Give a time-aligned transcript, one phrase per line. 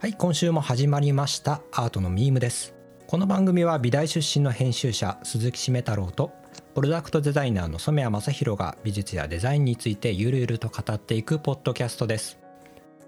[0.00, 2.72] はい今週も始まりましたアートのミームです。
[3.08, 6.30] この番組は美大出身の編集者鈴木しめ太郎と
[6.76, 12.38] プロダクトデザイナーの染谷正弘が美術やデザインについてゆるゆると語っていくポッドキャストです。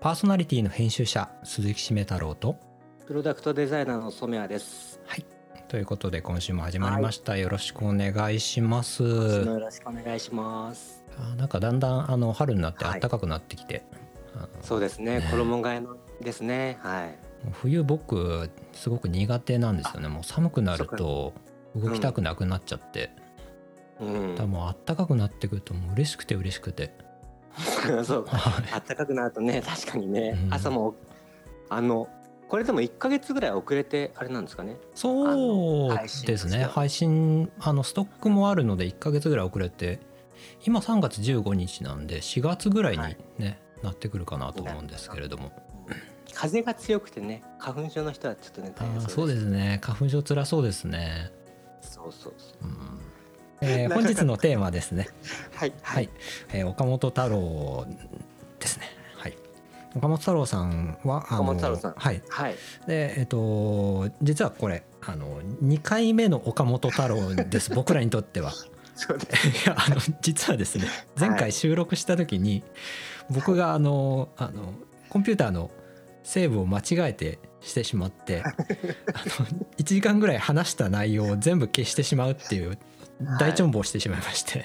[0.01, 2.57] パーソナリティの編集者鈴木しめ太郎と
[3.07, 4.99] プロダクトデザイナーの染谷です。
[5.07, 5.25] はい
[5.69, 9.05] ということで今週も始まりました、よろしくお願いします。
[9.05, 11.05] よろしくお願いします。
[11.17, 13.01] あなんかだんだんあの春になってはい。
[13.01, 14.01] 暖かくなってきて、あの
[14.63, 15.21] そうですね。
[15.21, 16.79] ね衣替えのですね。
[16.83, 17.19] はい。
[17.53, 21.33] 冬僕すごく苦手なんですよねもう寒くなると
[21.75, 23.11] 動きたくなくなっちゃって、
[24.01, 24.47] うんだから。
[24.47, 26.93] もう暖かくなってくるともう嬉しくて嬉しくて
[28.05, 28.25] そう。
[28.27, 30.95] はい暖かくなるとね、確かにね、うん朝も
[31.69, 32.09] あの
[32.49, 34.77] これでも1ヶ月ぐらい遅れてあれなんですかね？
[34.95, 40.01] そうですね配信あのストックもあるので1ヶ月ぐらい遅れて
[40.67, 45.53] 今3月15日なんで4月ぐらいにはいね、なってくるかなと思うんですけれども
[46.33, 51.31] 風が強くてね、花粉症の人はちょっとねあ大変ーそうですね花粉症つらそうですね、
[51.83, 52.67] そうそうそう。
[52.67, 53.01] うん
[53.63, 55.09] えー 本日のテーマですね
[55.55, 56.09] はいはい、
[56.53, 57.87] えー岡本太郎
[58.59, 58.87] ですね。
[59.17, 59.37] はい。
[59.97, 62.23] 岡本太郎さんはあの岡本太郎さんはい。
[62.29, 62.55] はい。
[62.87, 67.71] でえっ、と実はこれあの2回目の岡本太郎です。
[67.75, 68.53] 僕らにとっては。
[68.95, 69.67] そうです。
[69.67, 70.87] いやあの実はですね
[71.19, 72.63] 前回収録した時に、
[73.31, 74.75] 僕があのあの
[75.09, 75.71] コンピューターの
[76.23, 78.55] セーブを間違えてしてしまって あの
[79.79, 82.79] 1時間ぐらい話した内容を全部消してしまうっていう
[83.39, 84.59] 大チョンボをしてしまいまして。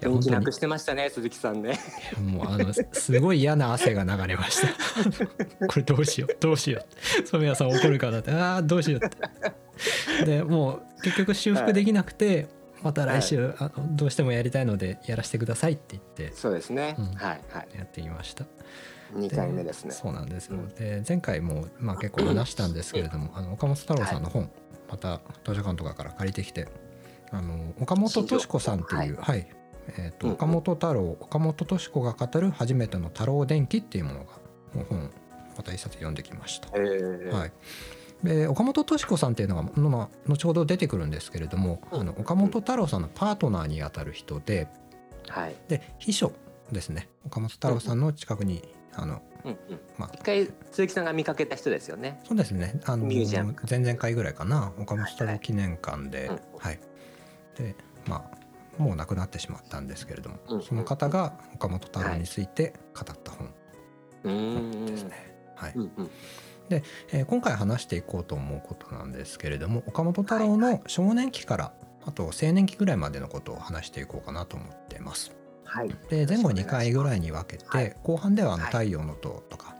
[0.00, 0.44] いや元気な本当に。
[0.46, 1.78] くしてましたね、鈴木さんね。
[2.20, 4.68] もうあのすすごい嫌な汗が流れました。
[5.66, 6.84] これどうしようどうしよ
[7.22, 7.26] う。
[7.26, 10.24] 染谷さん怒るかなってああどうしようって。
[10.24, 12.48] でもう結局修復できなくて、
[12.84, 16.94] また来週、あのどうしてもやりたいのでやらせてくださいって言ってそうですね。
[16.98, 17.04] うん。
[17.14, 17.68] はいはい。
[17.78, 18.44] やってみました。
[19.14, 19.92] 2回目ですね。
[19.92, 24.50] そうなんですよ、うんで前回も、まあ、結構話したんですけれども、 あの岡本太郎さんの本、
[24.90, 26.68] また図書館とかから借りてきて
[27.30, 29.48] あの岡本敏子さんっていう、はい。
[29.96, 34.26] えーとうん岡本太郎岡本敏子が語る初めての太郎電気っていうものが
[34.74, 35.10] の本
[35.56, 36.68] また一冊読んできました。
[36.74, 37.32] えー。
[37.32, 37.52] はい
[38.24, 44.68] で岡本敏子さんっていうのが、まあ、後ほど出てくるんですけれども、うんあの岡本太郎さんのパートナーにあたる人で
[45.28, 45.54] はい。
[45.68, 46.32] で秘書
[46.72, 48.62] ですね岡本太郎さんの近くに、
[48.94, 49.80] あのうんうん。
[49.98, 52.20] まあ一回鈴木さんが見かけた人ですよね。
[52.24, 52.80] そうですね。
[52.86, 56.80] あのミュージアム前々回ぐらいかな、岡本太郎記念館で、はいはい。
[57.56, 57.76] で、
[58.06, 58.24] ま
[58.78, 64.86] あもう亡くなってしまったんですけれども、うんその方が岡本太郎について語った本。
[64.86, 65.34] ですね。
[65.54, 65.72] はい。
[65.76, 66.10] うんうん。
[66.70, 71.72] えー今回話していこうと思うことなんですけれども、岡本太郎の少年期から
[72.06, 75.32] あと青年期ぐらいまでのことを話していこうかなと思ってます。
[75.64, 75.90] はい。
[76.08, 79.74] で前後2回ぐらいに分けて、はい後半ではあのはい太陽の塔とか、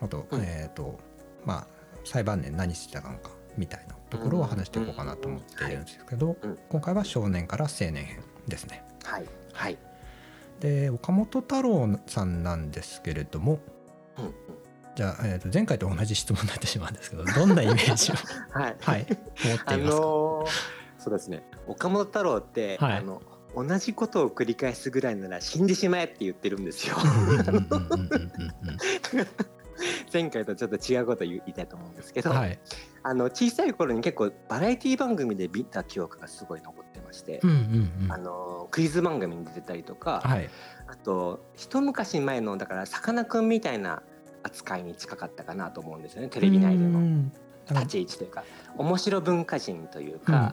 [0.00, 0.98] あと,、うんえっ、と
[1.44, 1.66] まあ
[2.04, 8.84] 最晩年何してたのかみたいなところを話していこうかなと思っているんですけど、うん今回は少年から青年編ですね。
[9.04, 9.24] はい。
[9.52, 9.78] はい。
[10.60, 13.60] で岡本太郎さんなんですけれども。
[15.00, 18.14] じゃあ、えー、と前回と同じ質問になってしまうんですけどどんなイメージを、
[18.52, 18.76] はい。
[18.82, 20.46] はい、持ってあいますか、のー
[20.98, 21.42] そうですね。
[21.66, 23.22] 岡本太郎って、はいあの
[23.56, 26.96] 同じことを繰り返すぐらいなら死んでしまえって言ってるんですよ。
[30.12, 32.58] 前回とちょっと違うこと言いたいと思うんですけど、うんはい
[33.02, 37.56] あの小さい頃に結構バラエティ番組で見た記憶がすごい残ってまして、うんうん
[38.04, 40.50] うんあのクイズ番組に出てたりとか、はい
[40.86, 44.02] あと一昔前のだからさかなクンみたいな
[44.42, 47.32] 扱いに近かったかなと思うんですよねテレビ内でのうん
[47.70, 48.44] 立ち位置というか
[48.76, 50.52] 面白文化人といううんか、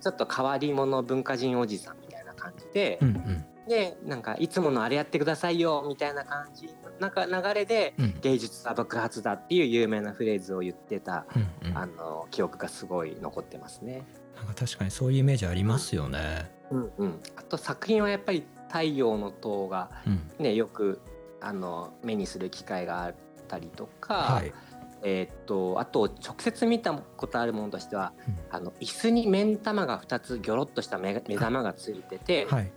[0.00, 3.44] ちょっと変わり者文化人おじさんみたいな感じで、うんうん。
[3.66, 6.68] でなんかいつものあれやってくださいよみたいな感じ
[7.00, 8.20] なんか流れでうん。
[8.20, 11.78] 芸術は爆発だっていう有名なフレーズを言ってた、うんうん。
[11.78, 14.04] あの記憶がすごい残ってますね。
[14.36, 16.50] なんか確かにそういうイメージありますよね。
[16.70, 21.00] うんうん、あと作品はやっぱり「太陽の塔」がうん、ねよく
[21.44, 23.14] あの目にする機会があっ
[23.48, 24.52] たりとか、はい。
[25.06, 32.72] えーっとあと直接見たことあるものとしてはうんあの椅子に目ん玉が2つギョロッとした目玉がついてて、はい。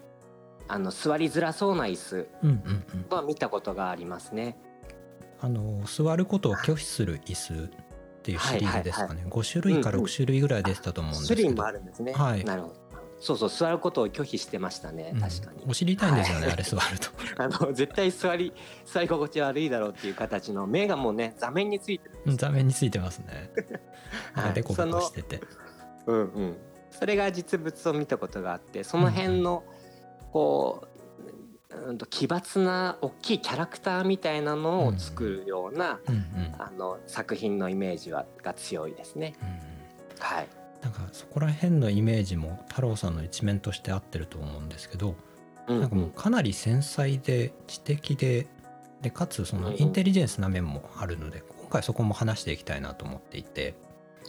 [0.69, 3.15] あの座りづらそうな椅子うんうんうん。
[3.15, 4.57] は見たことがありますね。
[5.39, 7.69] あの座ることを拒否する椅子っ
[8.23, 9.23] ていうシリーズですかね。
[9.29, 11.41] 五、種類かうんうん六種類ぐらいでしたと思うんですけど。
[11.41, 12.11] 種類もあるんですね。
[12.11, 12.86] はいなるほど。
[13.19, 15.63] そうそう座ることを拒否してましたねうん確かに。
[15.67, 17.09] お尻痛いんですよね、はいあれ座ると。
[17.41, 18.53] あの絶対座り
[18.85, 23.51] 座り心地悪いだろうっていう形の目がもうね座面についてるんですよ座面についてますね。
[24.33, 25.41] はいデコボコしてて。
[26.05, 26.57] うんうん、
[26.91, 29.63] それが実物を見たことがあってその辺の
[30.31, 30.87] こ
[31.69, 39.35] ううんと奇抜な大きいキャラクターみたいなのを作るような、うんうんあの作品のイメージはが強いですね。
[39.41, 39.67] うん
[40.19, 40.47] はい。
[40.81, 45.15] なんかそこら辺のイメージも太郎さんの一面として合ってると思うんですけど
[45.67, 48.47] うんなんかもうかなり繊細で知的で
[49.01, 53.75] でかつそのインテリジェンスな面もあるので今回そこも話していきたいなと思っていて、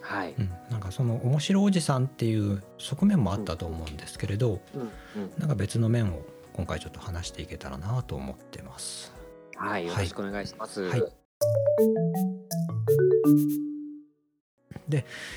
[0.03, 0.35] はい。
[0.37, 4.91] うん、なんかその面白おじさんっていう側面もあったと思うんですけれどうんうん
[5.39, 6.23] なんか別の面を
[6.53, 9.15] 今回ちょっと話していけたらなと思ってます。
[9.57, 9.87] はい。
[9.87, 10.83] よろしくお願いします。
[10.83, 11.03] はい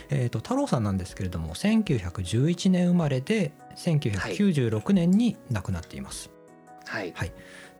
[0.10, 6.30] えー、と太郎さんなんですけれども1911年生まれで1996年に亡くなっています。
[7.14, 7.32] はい。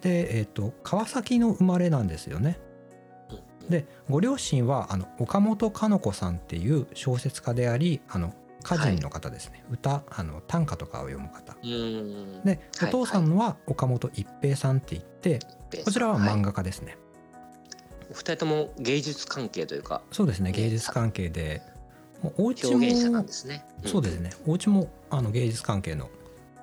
[0.02, 2.60] で、えー、と川崎の生まれなんですよね。
[3.70, 8.34] でご両親はあの岡本かの子さんっていう小説家でありあの
[8.64, 12.44] 歌人の方ですね、歌あの短歌とかを読む方うん。
[12.44, 15.40] でおはい父さんは岡本一平さんって言って、
[15.84, 16.52] こちらは漫画。
[16.52, 16.98] 画家ですね、
[18.12, 21.62] お二人とも芸術関係というかそうですねえー芸術関係で
[22.38, 23.66] お家も表現者なんですね。
[23.84, 24.20] んそうです。
[24.20, 26.10] ねお家もあの芸術関係の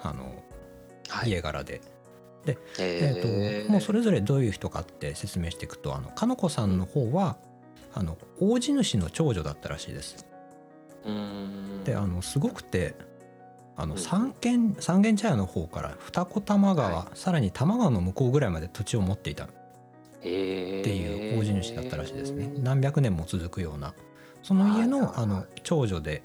[0.00, 0.44] あの
[1.08, 1.30] はい。
[1.30, 1.80] 家柄で、
[2.46, 7.36] ええーともうそれぞれどういう人かって説明していくとあのかの子さんの方は
[7.92, 10.26] あの大地主の長女だったらしいです。
[11.04, 11.82] うん。
[11.84, 12.94] であのすごくて
[13.76, 19.48] あのうん三軒三軒茶屋の方から二子玉川、はさらに多摩川の向こうぐらいまで土地を持っていた
[20.18, 23.94] っっていいう大地主だったらしいですね、何百年も続くような。
[24.42, 26.22] その家の,、あの長女で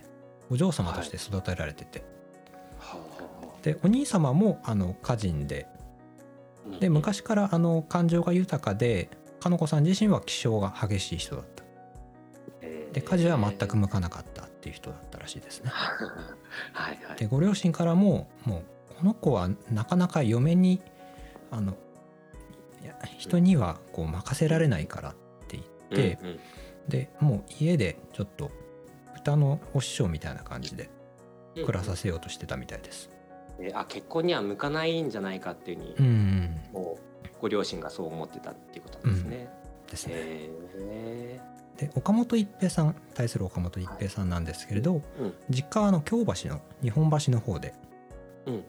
[0.50, 2.04] お嬢様として育てられてて、
[2.80, 2.98] は
[3.62, 5.68] でお兄様もあの歌人で。
[5.68, 9.10] あで昔からあの感情が豊かで
[9.42, 11.64] かの子さん自身は気性が激しい人だった。
[12.94, 15.72] で家事は全く向かなかったっていう人だったらしいですね。
[16.72, 17.18] はいはい。
[17.18, 20.80] でご両親からももうこの子はなかなか嫁に
[21.52, 21.76] あの
[23.18, 25.14] 人にはこう任せられないからっ
[25.48, 26.40] て言って、うんうん。
[26.88, 28.52] でもう家でちょっと
[29.18, 30.90] 歌のお師匠みたいな感じで
[31.56, 33.10] 暮らさせようとしてたみたいです。
[33.60, 39.50] えあ結婚には向かないんじゃないかっていうふうに、うん、うん、もうご両親がそう思ってたっていうことですね。
[39.90, 40.50] ですね。
[41.78, 47.74] で岡本一平さん対する岡本一平さんなんですけれど、うん実家はあの京橋の日本橋の方で。
[48.46, 48.64] うんうん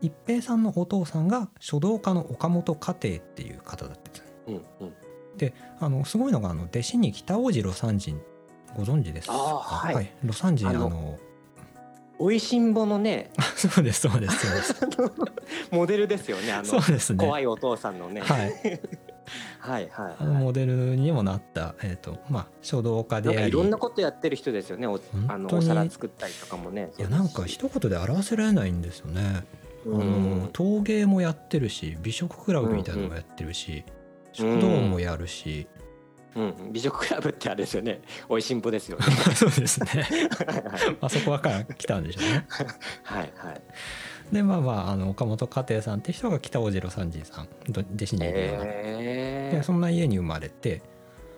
[0.00, 4.20] 一平さんのお父さんが書道家の岡本家庭っていう方だったんです。
[4.20, 4.26] ね。
[4.48, 4.94] うんうん。
[5.80, 8.20] あのすごいのがあの弟子に北大路魯山人
[8.76, 9.28] ご存知です。
[9.28, 10.12] かあーはい。
[10.24, 11.18] 魯山人ああのの
[12.18, 13.30] おいしんぼのね。
[13.56, 15.28] そうですそうですそうです。
[15.72, 17.24] モデルですよねあのそうですね。
[17.24, 18.20] 怖いお父さんのね。
[18.20, 18.52] はい。
[19.58, 23.48] はいはいあのモデルにもなった、えーとまあ、書道家であり。
[23.48, 26.90] いろんなことやってる人ですよねおあのお皿作ったりとかもね。
[26.98, 29.44] いやなんか一言で表せられないんですよね。
[29.86, 33.84] あうんの陶芸もやってるし美食クラブみたいなのもやってるし、
[34.32, 35.66] 書道もやるし、
[36.34, 38.00] うん、美食クラブってあれですよね。
[38.28, 39.04] おいしんぼですよね。
[39.34, 42.46] そうですねはい あそこから来たんでしょうね。
[43.04, 43.62] はいはい。
[44.32, 50.82] でまあまああの岡本家庭さんって人が北大路魯山人さんど弟子にいるような、えでそんな家に生まれて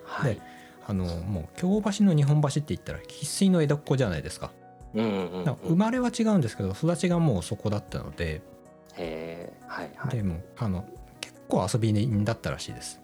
[0.03, 0.41] はいで。
[0.89, 4.51] あのもう京橋の日本橋って言ったら生粋の江戸っ子じゃないですか。
[4.93, 8.41] 生まれは違うんですけど育ちがもうそこだったので、
[8.95, 10.15] へえはいはい。
[10.15, 10.85] でもうあの
[11.21, 12.99] 結構遊び人だったらしいです。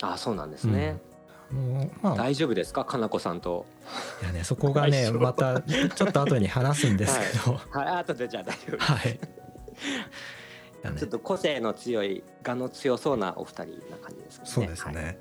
[0.00, 0.98] あそうなんですね。
[1.50, 3.66] あのまあ大丈夫ですか、かなこさんと。
[4.22, 8.78] いやねそこがねまたちょっと後に話すんですけど はい、後でじゃあ大丈夫。
[8.78, 9.18] はい。
[10.98, 14.44] ちょっと個性の強い、我の強そうなお二人な感じですね。
[14.44, 15.18] そうですね。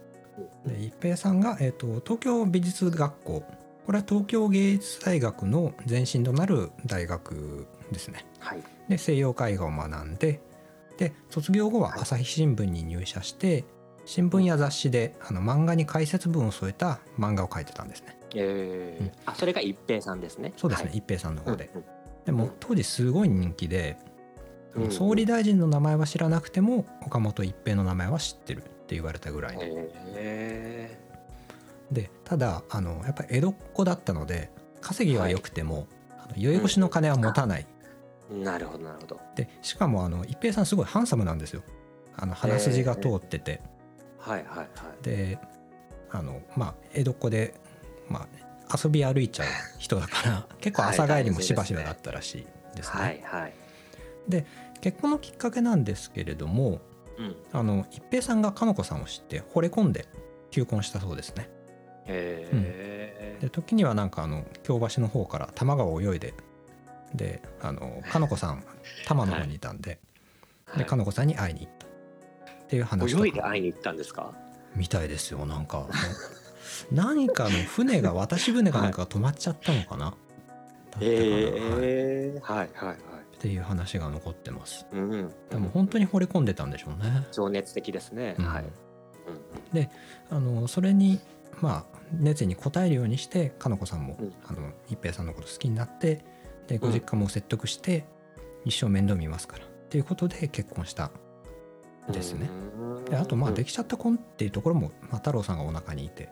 [0.66, 0.78] はい。
[0.80, 3.44] で一平さんが、えー、と東京美術学校
[3.88, 8.26] これは東京芸術大学の前身となる大学ですね。
[8.38, 8.64] はい。
[8.90, 10.42] で西洋絵画を学んで
[10.98, 13.64] で卒業後は朝日新聞に入社して
[14.04, 18.18] 新聞や雑誌であの漫画に解説文を添えた漫画を描いてたんですね。
[18.36, 20.52] ええあ、それが一平さんですね。
[20.58, 21.72] そうですね、はい一平さんの方で。
[21.74, 21.84] うん
[22.26, 23.98] でも当時すごい人気で、
[24.76, 29.72] うん総理大臣の名前は知らなくても岡本一平の名前は知ってるって言われたぐらいで、
[30.14, 31.00] え
[31.92, 34.52] でただあのやっぱり江戸っ子だったので
[34.82, 37.66] 稼ぎは良くても、あの宵越しの金は持たない、
[38.32, 39.20] えなるほどなるほど。
[39.36, 41.64] でしかもあの一平さんすごいハンサムなんですよ
[42.16, 43.62] あの鼻筋が通ってて、
[44.20, 44.68] はいはいはい。
[45.04, 45.40] で
[46.12, 47.56] あのまあ江戸っ子で、
[48.10, 48.28] ま
[48.70, 49.48] あ、遊び歩いちゃう
[49.80, 53.02] 人だから 結構朝帰りもしばしばだったらしいですね。
[53.02, 53.54] はいはい。
[54.82, 56.82] 結婚のきっかけなんですけれども
[57.18, 57.36] うん。
[57.52, 60.06] あの一平さんがかの子さんを知って惚れ込んで
[60.52, 61.50] 求婚したそうですね。
[62.08, 66.34] へえで時にはなんかあの京橋の方から多摩川を泳いで
[67.14, 68.64] であのかの子さん
[69.06, 70.00] 多摩の方にいたんで、
[70.78, 71.88] でかのこさんに会いに行った。
[71.88, 71.90] っ
[72.68, 74.34] ていう話と泳いでか会いに行ったんですか？
[74.76, 75.88] みたいですよなんか。
[76.92, 80.16] 何かの船が渡し船かなんかが止まっちゃったのかな、はい
[81.02, 82.98] ええはいはいはい。
[83.36, 84.86] っていう話が残ってます。
[84.92, 85.32] うん。
[85.50, 87.26] でも本当に惚れ込んでたんでしょうね。
[87.32, 88.46] 情熱的ですね、うん。
[88.46, 89.90] はい、
[90.30, 91.20] あのそれに
[91.62, 94.34] まあ熱意に応えるようにしてかのこさんも、うん。
[94.46, 96.24] あの一平さんのこと好きになって
[96.68, 98.06] でご実家も説得して、
[98.66, 101.12] 一生面倒見ますからっていうことで結婚した
[102.08, 102.50] うんですね。
[102.78, 103.06] うん。
[103.06, 106.30] であとまあできちゃった婚っていうところも、まあ、太郎さんがお腹にいて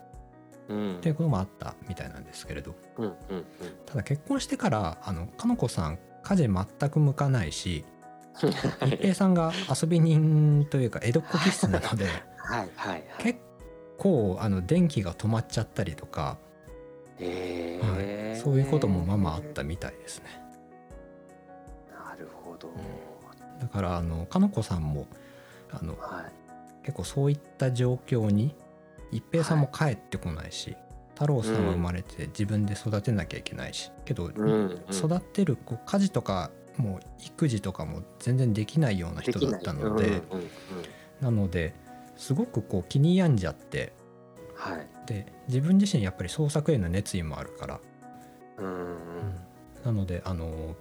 [0.68, 0.96] うん。
[0.96, 2.74] っていうこともあったみたいなんですけれど。
[3.86, 7.84] ただ結婚してからあのかのこさん家事全く向かないし
[8.42, 8.50] うん
[8.92, 12.06] 一平さんが遊び人というか江戸っ子気質なので
[12.36, 13.04] はいはいはい。
[13.18, 13.40] 結
[13.98, 16.38] 構あの電気が止まっちゃったりとか、
[17.18, 20.24] えはえい、そういうこともまあまああったみたいですね。
[21.90, 22.70] なるほど、
[23.60, 25.06] だからあのかのこさんも
[25.72, 26.32] あのはい。
[26.86, 28.54] 結構そういった状況に
[29.10, 30.76] 一平さんも帰ってこないし、
[31.14, 34.80] 太郎さんは生まれて自分で育てなきゃいけないしけど、うんうん。
[34.92, 40.48] 育てるこう家事とかもう育児とかも全然できないような人だったのでうんうんうん。
[41.20, 41.74] なので
[42.16, 43.92] すごくこう気に病んじゃって
[44.54, 44.86] はい。
[45.06, 47.80] で自分自身やっぱり創作への熱意もあるから、
[48.58, 48.96] うんうん
[49.84, 50.74] なのであの、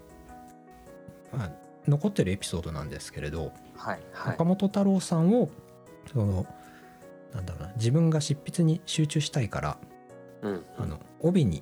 [1.31, 1.51] まあ、
[1.87, 4.33] 残ってるエピソードなんですけれど、はいはい。
[4.33, 5.51] 岡本太郎さんを
[6.11, 6.47] その
[7.33, 9.77] なんだろうな自分が執筆に集中したいから
[10.41, 11.61] うんあの帯に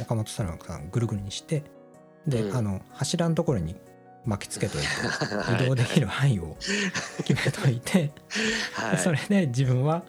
[0.00, 1.62] 岡本太郎さんぐるぐるにして
[2.26, 2.56] で、うん。
[2.56, 3.76] あの柱のところに
[4.26, 4.86] 巻きつけといて
[5.64, 6.56] 移動できる範囲を
[7.24, 8.10] 決めといて、
[8.72, 8.96] はい。
[8.96, 10.02] で それで自分は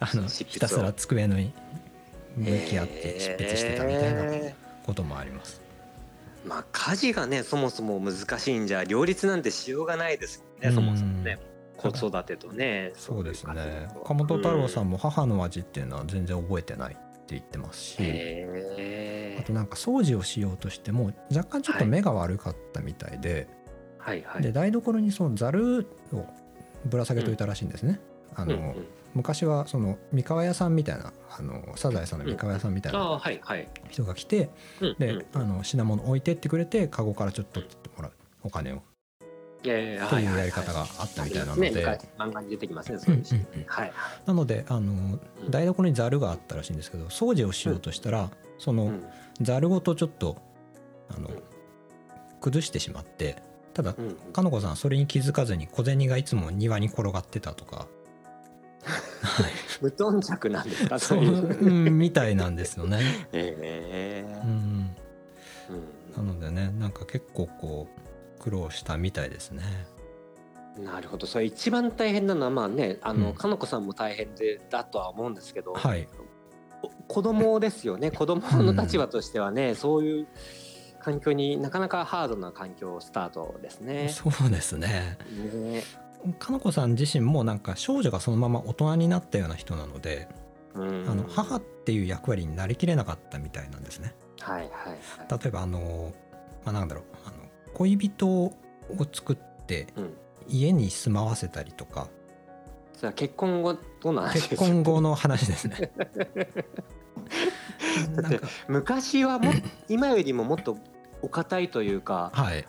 [0.00, 1.52] あのひたすら机のに
[2.36, 5.60] 向き合って執筆してたみたいなえこともあります。
[6.44, 10.70] ーまあ家事がねそもそも難しいんじゃ両立なんてしようがないですもん。
[10.70, 11.38] ねそもそもね。
[11.76, 13.88] 子育てとねそうですね。
[13.94, 16.94] い岡本太郎さんんも母の味っていうのは全然覚えてない。
[16.94, 16.96] っ
[17.30, 17.98] て言ってますし、
[19.38, 23.46] あとなんか掃除をしようとしても若干ちょっと目が悪かったみたいで、
[23.98, 24.42] はいはい。
[24.42, 26.26] で台所にそのざるを
[26.86, 28.00] ぶら下げといたらしいんですね。
[28.34, 28.86] あのうんうん。
[29.14, 33.20] 昔はその三河屋さんみたいなあのサザエさんの三河屋さんみたいあな
[33.90, 35.26] 人が来て、うんで、うん。
[35.32, 38.82] あの品物置いてってくれてカゴからちょっと取ってもらうお金を
[39.64, 41.70] えーというはやり方があったみたいなので、
[42.18, 43.24] 漫画に出てきますねそういう
[43.54, 43.92] うんうはい
[44.26, 45.50] なのであのうん。
[45.50, 49.04] 台所にざるがあったらしいんですけど掃除をしようとしたら、そのうん。
[49.40, 50.36] ざるごとちょっと
[51.14, 51.42] あのうん。
[52.40, 53.36] 崩してしまって
[53.74, 57.86] ただうんかのこさんそれに気づかずに小銭がいつも庭に転がってたとか、はい、
[59.82, 61.66] 無頓着なんですかそそうういう。
[61.66, 63.00] うんみたいなんですよね。
[63.32, 64.90] えうん。
[66.16, 68.09] なのでねなんか結構こう
[68.40, 69.62] 苦労したみたいですね。
[70.78, 76.08] なるほどそれ一番大変なのはまあねあの、うんかのこさんも大変でだとは思うんですけど、はい、
[76.82, 80.28] お子供ですよね子供の立場としてはね、そういう
[81.00, 84.08] 環境になかなかハードな環境スタートですね。
[84.10, 85.18] そうですね。
[85.54, 85.82] ね
[86.38, 90.28] かのこさん自身もなんか少女がそのまま大人になったような人なので、
[90.74, 94.14] うんあの母っていう役割になりきれなかったみたいなんですね。
[94.40, 95.42] はいはいはい。
[95.42, 96.12] 例えばあの、
[96.64, 97.39] まあ、なんだろうあの
[97.80, 98.52] 恋人を
[99.10, 100.14] 作ってうん、
[100.48, 102.08] 家に住まわせたりとか
[102.96, 105.92] それは結婚後どうなん結婚後の話ですね。
[108.16, 109.52] だって昔はも
[109.88, 110.76] 今よりももっと
[111.22, 112.66] お堅いというか、はい、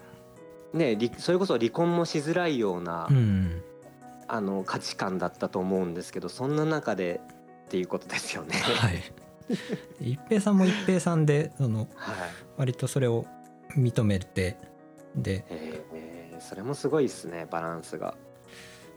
[0.74, 3.64] ね、りそれこそ離婚もしづらいような、うん、
[4.28, 7.20] あの価値観だったと思うんですけどそんな中で
[7.66, 8.56] っていうことですよね。
[8.56, 9.02] はい。
[10.00, 12.18] 一平さんも一平さんでそのはい
[12.58, 13.26] 割とそれを
[13.76, 14.71] 認めて
[15.16, 15.92] でえー
[16.42, 18.16] それもすごいですねバランスが。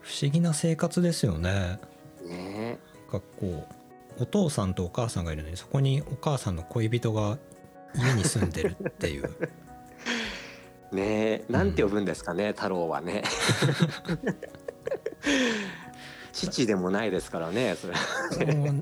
[0.01, 1.79] 不思議な生活ですよね。
[2.27, 2.79] ね
[3.11, 3.67] なんかこ
[4.19, 7.37] うお父さんとお母さんがいるのにそこにお母さんの恋人が
[7.95, 9.29] 家に住んでるっていう
[10.91, 13.23] ねなんて呼ぶんですかね、太郎はね。
[16.31, 17.95] 父でもないですからねそれ。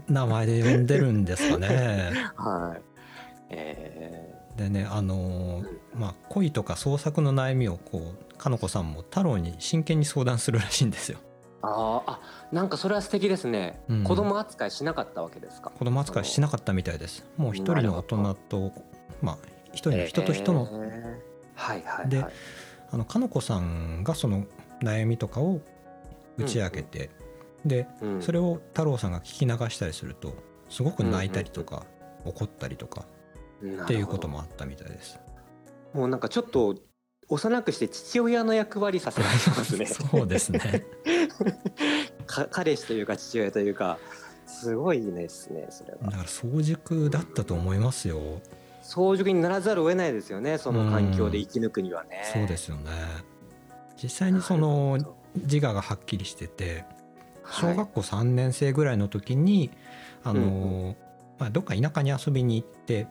[0.08, 2.14] 名前で呼んでるんですかね。
[2.36, 2.82] はい。
[3.50, 11.18] えでねあのーまあ恋とか創作の悩みをこうかのこさんも太郎に真剣に相談するらしいんですよ。
[11.64, 12.20] ー、あーあ
[12.52, 15.72] なんかそれは素敵ですね、うん子供扱いしなかったわけですか？
[15.72, 17.26] 子供扱いしなかったみたいです。
[17.38, 18.72] もう一人の大人と
[19.22, 19.38] まあ
[19.72, 22.10] 一人の人と人の、えーはいはいはい。
[22.10, 22.26] で
[22.92, 24.46] あのかのこさんがその
[24.84, 25.62] 悩みとかを
[26.38, 27.10] 打ち明けて、
[27.66, 30.36] でうんそれを太郎さんが聞き流したりすると
[30.70, 31.86] すごく泣いたりとか、
[32.26, 33.06] 怒ったりとか
[33.84, 35.20] っていうこともあったみたいです。
[35.94, 36.76] もうなんかちょっと
[37.30, 39.86] 幼くして父親の役割させられてますね。
[39.88, 40.86] そうですね。
[42.26, 44.00] か彼氏というか父親というか
[44.46, 46.00] すごいですねそれは。
[46.06, 48.42] だから早熟だったと思いますよ、
[48.82, 52.92] 早熟にならざるを得ないですよねその環境で生き抜くにはね、そうですよね。
[54.02, 54.98] 実際にその
[55.36, 56.86] 自我がはっきりしてて
[57.50, 59.70] 小学校3年生ぐらいの時に、
[60.24, 60.96] あの、うんう
[61.40, 63.08] まあ、どっか田舎に遊びに行って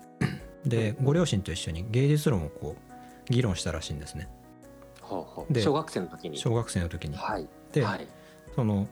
[0.64, 4.28] でご両親と一緒に芸術論をこう議論したらしいんですね。
[5.00, 5.52] ほうほう。
[5.52, 6.38] で小学生の時に。
[6.38, 7.16] 小学生の時に。
[7.16, 7.48] はい。
[7.72, 8.06] で、はい。
[8.54, 8.86] その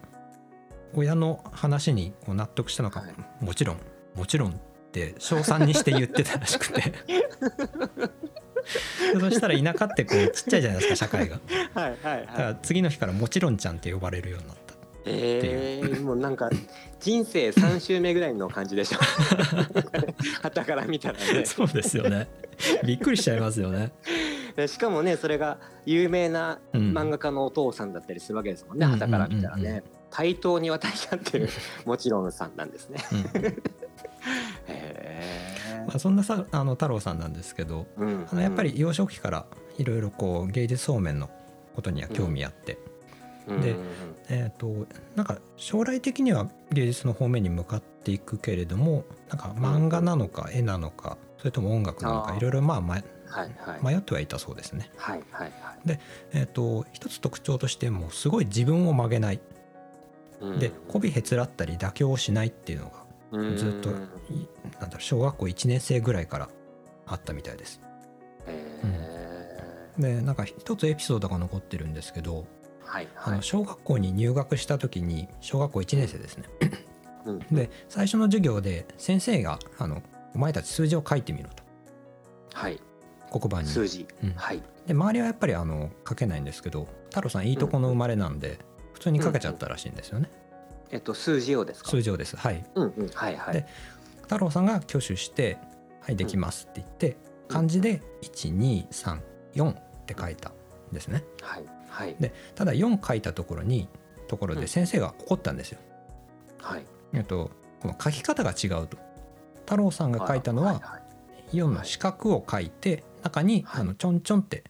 [0.95, 3.45] 親の話にこう納得したのか、はい。
[3.45, 3.79] もちろん
[4.15, 4.55] もちろんっ
[4.93, 6.93] て称賛にして言ってたらしくて。
[9.19, 11.41] そしたら田舎ってこうちっちゃいじゃないですか社会が。
[11.75, 14.70] はいはいだからはい次の日からもちろんちゃんって呼ばれるようになった
[15.11, 16.51] えー、もうなんか
[17.01, 18.99] 人生3周目ぐらいの感じでしょ。
[20.43, 21.45] 旗から見たらね。
[21.45, 22.29] そうですよね。
[22.85, 23.93] びっくりしちゃいますよね。
[24.57, 26.93] でしかもねそれが有名なうん。
[26.93, 29.75] 漫画家のお父さんだったりするわけですもんねうん旗から見たらうんうんうん。
[29.75, 31.49] ね対等に渡り合ってる
[31.85, 32.99] もちろんさんなんですね。
[33.13, 33.15] う
[35.87, 38.27] まあ、そんなさあの太郎さんなんですけどーうん。
[38.31, 39.47] あのやっぱり幼少期から
[39.79, 41.31] いろいろこう芸術方面の
[41.75, 42.81] ことには興味あって、で
[43.49, 43.57] うん。
[43.57, 43.63] うん。
[43.63, 43.77] うん
[44.31, 53.95] えー、となんか将来的には芸術の方面に向かっていくけれどもなんか漫画なのか絵なのかそれとも音楽なのかいろいろまあまはいはい。
[53.95, 54.91] 迷ってはいたそうですね。
[54.97, 55.53] はいはい
[56.33, 59.37] えー、と一つ特徴としてもうすごい自分を曲げない。
[60.41, 63.97] はいで媚びへつらったり妥協をしないっていうのがうんずっとうん。
[64.35, 64.49] い
[64.81, 66.49] なんだろう小学校1年生ぐらいから
[67.07, 67.81] あったみたいです。
[68.47, 73.09] へでなんか一つエピソードが残ってるんですけど、ーはい。
[73.17, 76.45] あのはい小学校に入学した時に小学校1年生ですね。
[77.27, 77.39] うん。
[77.55, 80.03] で最初の授業で先生があの
[80.35, 81.63] 「お前たち数字を書いてみろ」と。
[82.55, 82.81] はい。
[83.33, 83.69] 黒板に。
[83.69, 84.07] 数字。
[84.23, 84.33] うん。
[84.35, 84.63] はい。
[84.87, 88.59] で周りはやっぱりあの書けないんですけど太郎さんいいとこの生まれなんで
[88.95, 90.31] 普通に書けちゃったらしいんですよね。
[90.91, 91.91] えっと数字をですか？
[91.91, 92.37] 数字をです。
[92.37, 92.65] はい。
[92.75, 93.09] うんうん。
[93.09, 93.55] はいはい。
[93.55, 93.67] で
[94.23, 95.59] 太郎さんが挙手して
[96.01, 97.17] 「はいできます」って言って
[97.49, 100.53] 漢字で1234って書いたん
[100.93, 101.25] ですね。
[101.43, 102.17] はいはい。
[102.19, 103.89] でただ4書いたところに
[104.29, 104.61] ところうん。
[104.61, 105.79] で先生が怒ったんですよ。
[106.59, 106.85] はい。
[107.13, 107.51] えっと
[107.81, 108.97] この書き方が違うと。
[109.61, 111.01] 太郎さんが書いたのはは
[111.53, 113.81] い4の四角を書いて中にはい。
[113.83, 114.65] あのちょんちょんって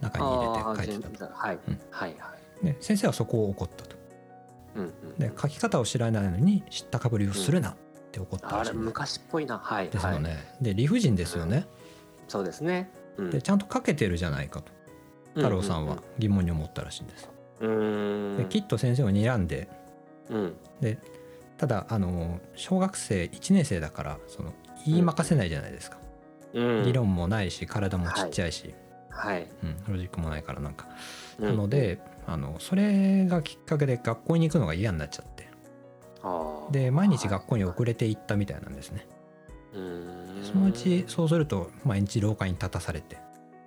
[0.00, 1.34] 中に入れて書いてたと。
[1.34, 1.58] はい。
[1.68, 1.80] うん。
[1.90, 2.64] はいはい。
[2.64, 3.96] で先生はそこを怒ったと。
[4.76, 5.18] うんうん。
[5.18, 7.76] で書き方を知らないのに知ったかぶりをするなっ
[8.12, 9.58] て怒ったあれらしいんです昔っぽいな。
[9.58, 10.54] はいですよはいね。
[10.60, 11.66] で理不尽ですよね。
[12.28, 12.90] そうですね。
[13.16, 13.30] うん。
[13.30, 14.72] でちゃんと書けてるじゃないかと
[15.34, 17.30] 太郎さんは疑問に思ったらしいんです。
[18.38, 19.68] できっと先生を睨んで。
[20.30, 20.56] うん。
[20.80, 20.98] で
[21.56, 24.52] ただあの小学生1年生だからその
[24.86, 25.98] 言いまかせないじゃないですか、
[26.54, 26.84] うん。
[26.84, 28.74] 理論もないし体もちっちゃいし、
[29.10, 29.48] はい。
[29.62, 30.86] うん、ロジックもないからなんか、
[31.38, 31.46] うん。
[31.46, 35.48] なのであのそれがきっかけで学校に行くのが嫌になっちゃって。
[36.70, 39.06] で毎日学校に遅れて行ったみたいなんですね。
[39.74, 40.18] うん。
[40.42, 43.18] そのうちそうすると毎日廊下に立たされて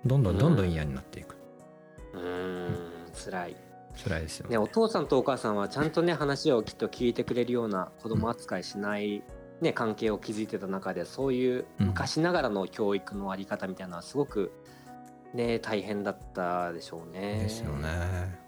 [0.06, 1.36] どんどんどんどん嫌になっていく
[2.14, 3.56] うん辛い。
[4.02, 4.52] 辛いですよね。
[4.52, 9.22] ねお父さんとお母さんはちゃんとね話をきっと聞いてくれるような子供扱いしない
[9.60, 14.52] ね関係を築いてた中でそういううん昔ながらの教育のあり方みたいなのはすごく
[15.34, 17.40] ね大変だったでしょうね。
[17.42, 17.88] ですよね。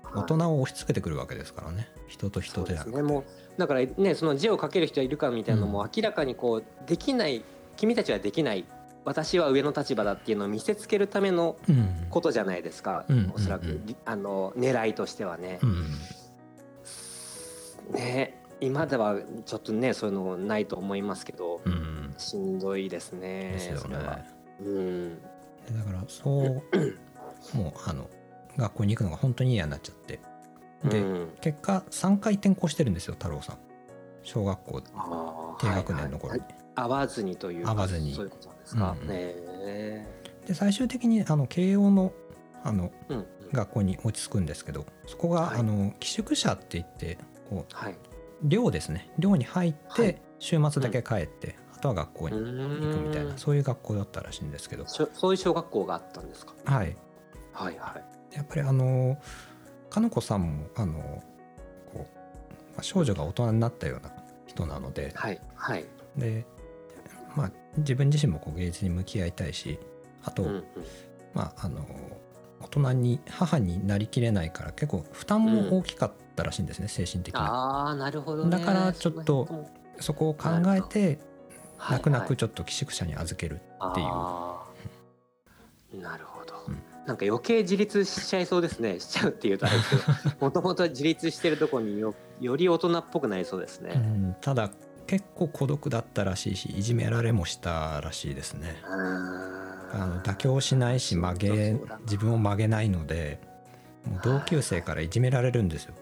[0.02, 0.22] はい。
[0.22, 1.88] 大人を押し付けてくるわけですからね。
[2.08, 3.02] 人と人でね。
[3.02, 3.24] もう
[3.58, 5.90] だからねその字を書ける人はいるかみたいなのもうん。
[5.94, 7.44] 明らかにこうできない
[7.76, 8.64] 君たちはできない
[9.04, 12.06] 私は上の立場だっていうのを見せつけるためのうん。
[12.10, 13.32] ことじゃないですか、うん。
[13.34, 15.58] おそらく、うんあの狙いとしてはね。
[15.62, 15.84] うん。
[17.92, 22.14] ね今ではちょっとねそういうのないと思いますけど、うん。
[22.18, 24.16] しんどいですねですよそれは。
[24.16, 24.30] ね。
[24.60, 25.18] うん。
[25.20, 26.62] だからそう
[27.56, 28.08] もうあの
[28.56, 30.20] 学校に行くのが本当に嫌になっちゃって。
[30.84, 31.28] で、うん。
[31.40, 33.58] 結果3回転校してるんですよ太郎さん。
[34.22, 34.82] 小学校
[35.60, 36.64] 低学年の頃に、はいはい。
[36.76, 38.14] 合わずにというか合わずに。
[38.14, 42.12] そういうことですか、うんで最終的にあの慶応の
[42.62, 43.26] あのうんうん。
[43.52, 45.60] 学校に落ち着くんですけどそこが、はい。
[45.60, 47.16] あの寄宿舎って言って
[47.48, 47.96] こうはい。
[48.42, 49.10] 寮ですね。
[49.18, 50.20] 寮に入って、はい。
[50.38, 53.38] 週末だけ帰って、あとは学校に行くみたいなうん。
[53.38, 54.86] そういう学校だったらしいんですけど。
[54.86, 56.52] そういう小学校があったんですか？
[56.64, 56.96] はい。
[57.52, 57.98] はいは
[58.32, 58.36] い。
[58.36, 59.16] やっぱりあの
[59.88, 61.22] かの子さんもあの
[61.92, 64.12] こう、まあ、少女が大人になったような
[64.46, 65.84] 人なのではいはい。
[66.16, 66.44] で、
[67.36, 69.78] まあ、自分自身もこう芸術に向き合いたいし
[70.22, 70.64] あと、うんうん。
[71.34, 71.86] まあ、あの
[72.60, 77.40] 大人に母になりきれないから結構負担も大きかったらしいんですね、精神的に。
[77.40, 79.68] ああなるほど、ね、だからちょっと
[80.00, 81.18] そこを考えて
[81.76, 83.58] はい泣く泣はいくちょっと寄宿舎に預けるっ
[83.94, 84.06] ていう。
[84.10, 86.00] あー。
[86.00, 86.82] なるほど、うん。
[87.06, 88.98] なんか余計自立しちゃいそうですね。
[88.98, 94.70] しちゃうっていうとあれですけどもともと自立してるとこによより大人っぽくなりそうですね、うん、ただ
[95.06, 98.76] 結構孤独だったらしいしいじめられもしたらしいですね。
[98.86, 103.38] あの妥協しないし曲げ自分を曲げないので
[104.04, 105.94] もう同級生からいじめられるんですよ。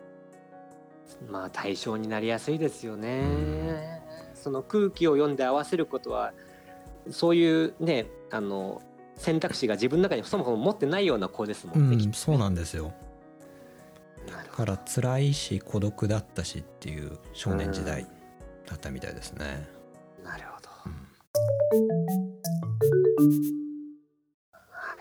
[1.29, 4.03] まあ対象になりやすいですよね、
[4.35, 6.33] その空気を読んで合わせることは
[7.11, 8.83] そういうねあの
[9.17, 12.93] 選択肢が自分の中にそもそも持ってないような子ですもうんね、きっん、そうなんですよ。
[14.27, 18.07] だから辛いし孤独だったしっていう少年時代
[18.72, 19.68] だったみたいですね、
[20.24, 20.92] なるほど、うん。
[24.70, 24.94] は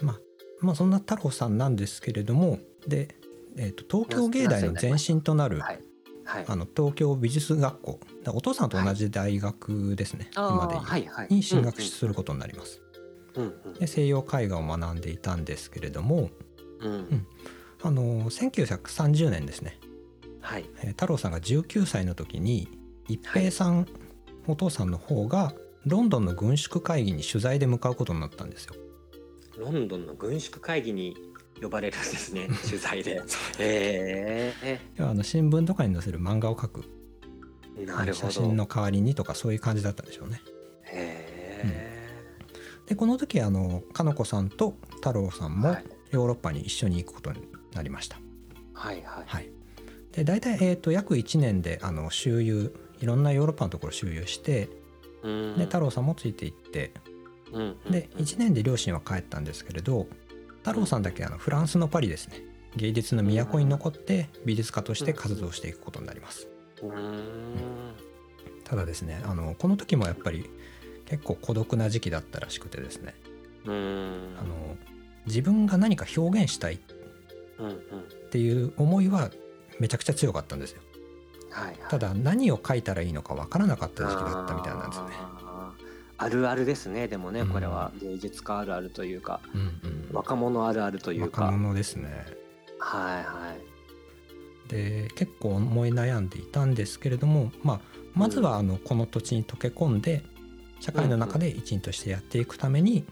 [0.00, 0.20] いまあ
[0.60, 3.16] まあそんな太郎さんなんですけれどもで、
[3.56, 5.80] えー、と東京芸大の前身となるはい。
[6.24, 6.44] はい。
[6.46, 8.00] あの東京美術学校。
[8.26, 11.28] お父さんと同じ大学ですね、あー今でいう、はいはい。
[11.30, 12.82] に進学することになります、
[13.34, 16.28] うんうんで西洋絵画を学んでいたんですけれども
[16.80, 16.92] うん。
[16.92, 16.98] うん。
[16.98, 17.26] ん
[17.82, 19.78] あの1930年ですね、
[20.40, 20.66] はい。
[20.82, 22.77] えー太郎さんが19歳の時に
[23.08, 23.86] 一平さん、
[24.46, 25.54] お父さんの方が
[25.86, 28.74] ロンドンの軍縮会議に取材で向かうことになったんですよ。
[29.58, 31.16] ロンドンの軍縮会議に
[31.60, 33.22] 呼ばれるんですね 取材で。
[33.58, 34.80] へえ。
[34.96, 36.84] 要はあの新聞とかに載せる漫画を描く。
[37.84, 38.30] なるほど。
[38.30, 40.40] 写真の代わりにとかそういう感じだったんでしょうね。
[40.84, 42.08] へえ、
[42.86, 45.84] でこの時あのかの子さんと太郎さんもはい。
[46.10, 47.42] ヨーロッパに一緒に行くことに
[47.74, 48.18] なりました。
[48.72, 49.24] はいはい。
[49.26, 49.50] はい、
[50.12, 54.68] で大体、えー、と約1年であの周遊いろんなヨーロッパのところ周遊して
[55.22, 55.58] うん。
[55.58, 56.92] で太郎さんもついていって
[57.52, 60.06] うんうんで1年で両親は帰ったんですけれど
[60.58, 62.42] 太郎さんだけあのフランスのパリですね。
[62.76, 66.48] 芸術の都に残って美術家として活動していくことになります。
[68.64, 70.50] ただですねあのこの時もやっぱり
[71.06, 73.14] 結構孤独な時期だったらしくてですね。
[73.64, 74.76] あの
[75.26, 76.78] 自分が何か表現したいっ
[78.30, 79.30] ていう思いは
[79.78, 80.82] めちゃくちゃ強かったんですよ
[81.50, 81.76] はいはい。
[81.88, 85.14] ただ何を書いたらいいのかわからなかった時期だったみたいなんですよね。
[86.20, 87.08] あるあるですね。
[87.08, 87.48] でもねうん。
[87.48, 90.08] これは芸術家あるあるというかうんうん。
[90.12, 91.42] 若者あるあるというか。
[91.42, 92.26] 若者ですね。
[92.78, 93.78] はいはい。
[94.68, 97.80] で結構思い悩んでいたんですけれども、まあ、
[98.14, 100.22] まずはあのこの土地に溶け込んで
[100.80, 103.04] 社会の中で一員としてやっていくために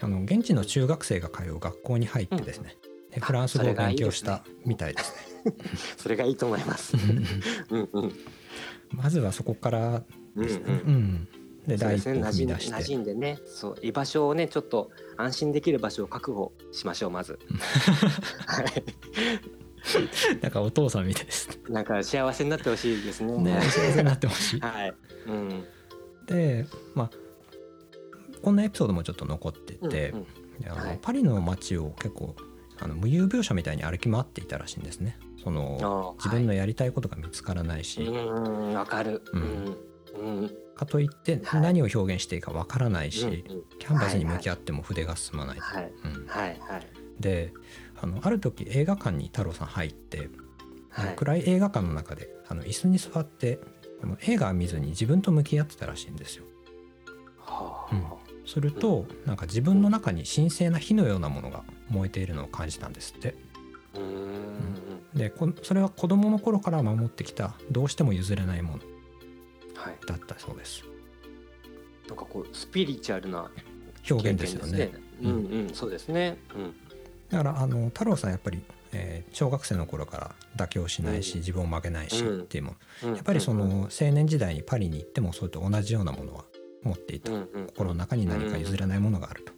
[0.00, 2.76] あの現地の中学生が通う学校に入ってですね。
[3.12, 5.27] でフランス語を勉強したみたいですね。
[5.96, 6.94] それがいいと思います。
[7.70, 7.88] うん。
[7.92, 8.12] うん
[8.90, 10.02] まずはそこから
[10.34, 10.64] うんですね。
[10.66, 11.28] うんうん。
[11.66, 13.38] で第一歩馴染馴染んでね。
[13.46, 17.38] そう居場所をねちょっと安心できる場所を確保しましょうまず。
[18.46, 18.66] はい。
[20.42, 21.56] なんかお父さんみたいですね。
[21.68, 23.36] なんか幸せになってほしいですね。
[23.36, 24.60] ね幸せになってほしい。
[24.60, 24.94] はい。
[25.26, 25.64] うん。
[26.26, 27.10] でまあ
[28.42, 30.26] こんなエピソードもちょっと残ってて、うんうん。
[30.60, 30.98] であのはい。
[31.00, 32.34] パリの街を結構
[32.80, 35.18] あの無遊病者みたいに歩き回っていたらしいんですね。
[35.42, 39.22] その自分のやりたいことが見つからないし、わかる。
[39.32, 39.76] ううんん
[40.42, 40.50] うん。
[40.76, 41.60] かといってはい。
[41.60, 43.44] 何を表現していいかわからないし、
[43.78, 45.58] キャンバスに向き合っても筆が進まない。
[45.58, 46.26] はいうん。
[46.26, 46.86] はいはい。
[47.20, 47.52] で
[48.00, 50.28] あのある時映画館に太郎さん入って、
[50.90, 51.16] はい。
[51.16, 53.58] 暗い映画館の中であの椅子に座って
[54.02, 56.44] あの映画を見ずに自分と向き合ってたらしいんですよ。
[57.40, 58.04] はうん。
[58.46, 63.34] するとなんか自分の中に神聖な火のようなものが燃えているのを感じたんですって。
[65.14, 68.78] でこそれは子供の頃から守ってきたどうしても譲れないもの。
[69.74, 69.96] はい。
[70.06, 70.84] だったそうです。
[72.08, 73.50] なんかこうスピリチュアルな
[74.10, 74.92] 表現ですよね。
[75.22, 75.30] うん。
[75.30, 75.32] う
[75.66, 76.38] んそうですね。
[76.54, 76.74] うん。
[77.30, 81.40] だからあの太郎さんやっぱり、えー小学生の頃から妥協しないし、うん。
[81.40, 82.40] 自分を曲げないしうん。
[82.42, 83.10] っていうもうん。
[83.10, 86.44] のやっぱりその、青年時代にパリに行ってもそれと同じようなものは
[86.82, 87.66] 持っていた、うんうん。
[87.66, 89.52] 心の中に何か譲れないものがあると。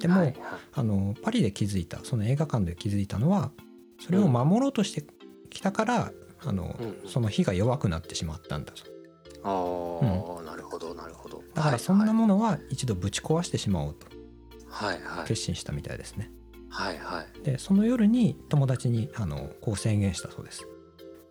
[0.00, 0.36] でも、はいはい。
[0.72, 3.50] あのパリで気づいたその映画館で気づいたのは
[4.04, 5.04] それを守ろうとして
[5.50, 6.12] きたから、
[6.46, 8.82] あのうんその火が弱くなってしまったんだと。
[9.42, 11.42] ああ、なるほどなるほど。
[11.54, 14.06] だからそんなものは一度ぶち壊してしまおうと。
[14.68, 15.28] はいはい。
[15.28, 16.30] 決心したみたいですね。
[16.68, 17.42] はいはい。
[17.44, 20.66] でその夜に友達にあのこう宣言したそうです。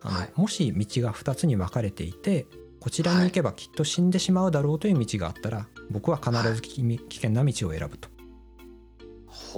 [0.00, 0.32] あのはい。
[0.34, 2.46] もし道が2つに分かれていて
[2.80, 8.13] こちらに行けばきっと死んでしまうだろうという道があったら僕は必ずき 危険な道を選ぶと、ほ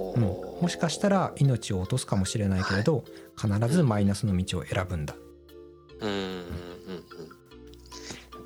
[0.02, 0.18] う。
[0.18, 0.22] ん。
[0.62, 3.04] もしかしたら命を落とすかもしれないけれど、
[3.36, 5.14] 必ずマイナスの道を選ぶんだ、
[6.00, 6.36] うんうんう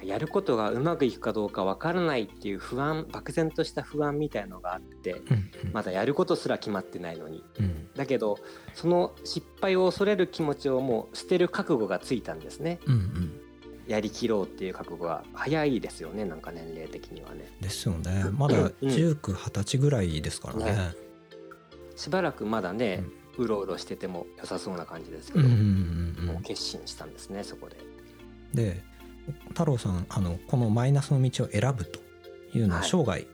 [0.02, 5.72] やることがうまくいくかどうかわからないっていう不安漠然とした不安みたいのがあってうんうん。
[5.72, 7.44] まだやることすら決まってないのに。
[7.58, 7.88] うん。
[7.94, 8.38] だけど
[8.74, 12.80] その失敗を恐れる気持ちをもう捨てる覚悟がついたんですね。
[12.86, 13.40] うんうん。
[13.86, 17.50] やりきろうっていう覚悟が早いですよねなんか年齢的にはね。
[17.60, 18.24] ですよね。
[18.32, 21.09] まだ1920歳ぐらいですからね、ね
[22.00, 23.04] しばらくまだね、
[23.36, 27.76] うろうろしてても良さそうな感じですけど、うんうんうんうもうん決心したんですねそこで。
[28.54, 28.82] で
[29.48, 32.00] 太郎さんあのこのマイナスの道を選ぶと
[32.54, 33.26] いうのをはい生涯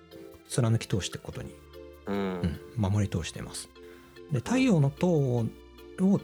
[0.48, 1.54] 貫き通していくことに、
[2.06, 3.68] うんうん守り通しています。
[4.32, 5.46] で太陽の塔を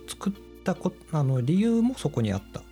[0.09, 0.33] 作っ
[0.65, 2.63] たこあの理由もそこにあった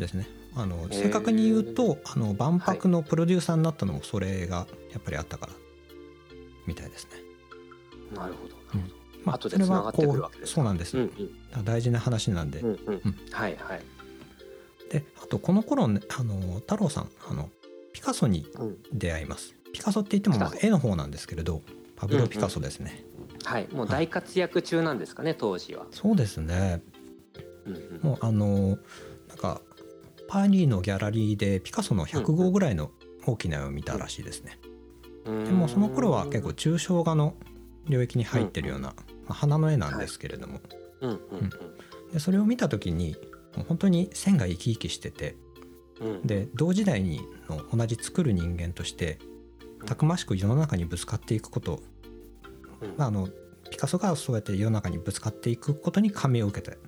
[0.00, 0.26] ですね。
[0.56, 5.52] あの正確に言うとあの万博のプロデューサーになったのもそれがやっぱりあったから
[6.66, 7.10] みたいですね。
[8.12, 8.55] なるほど。
[9.26, 10.54] まあ、後でそれは繋がってくるわけですか。
[10.54, 11.10] そうなんです、うん
[11.64, 12.78] 大事な話なんで、うんうん。
[13.04, 13.16] うん。
[13.30, 13.82] はいはい。
[14.90, 17.50] であとこの頃ねあの太郎さんあの
[17.92, 18.78] ピカソにうん。
[18.92, 19.54] 出会います。
[19.72, 21.62] ピカソって言ってもまあ絵の方なんですけれど
[21.96, 23.04] パブロ・ピカソですね、
[23.44, 23.68] はい。
[23.72, 25.86] もう大活躍中なんですかね当時は。
[25.90, 26.82] そうですね。
[27.66, 28.00] うんうん。
[28.02, 28.78] もうあの
[29.28, 29.60] なんか
[30.28, 32.90] パリのギャラリーでピカソの100号ぐらいの
[33.26, 34.58] 大きな絵を見たらしいですね、
[35.24, 37.34] でもその頃は結構抽象画の
[37.88, 39.02] 領域に入ってるような、まあ、
[39.34, 40.60] 花の絵なんですけれども、
[41.00, 41.18] うんうん
[42.12, 43.16] でそれを見た時に
[43.68, 45.36] 本当に線が生き生きしてて
[46.00, 46.06] うん。
[46.08, 49.18] うんで同時代にの同じ作る人間として
[49.84, 51.82] たくましく世の中にぶつかっていくこと、
[52.80, 52.94] うん。
[52.96, 53.28] まあ、あの
[53.70, 56.78] ピカソがそうやって世の中にぶつかっていくことに感銘を受けて。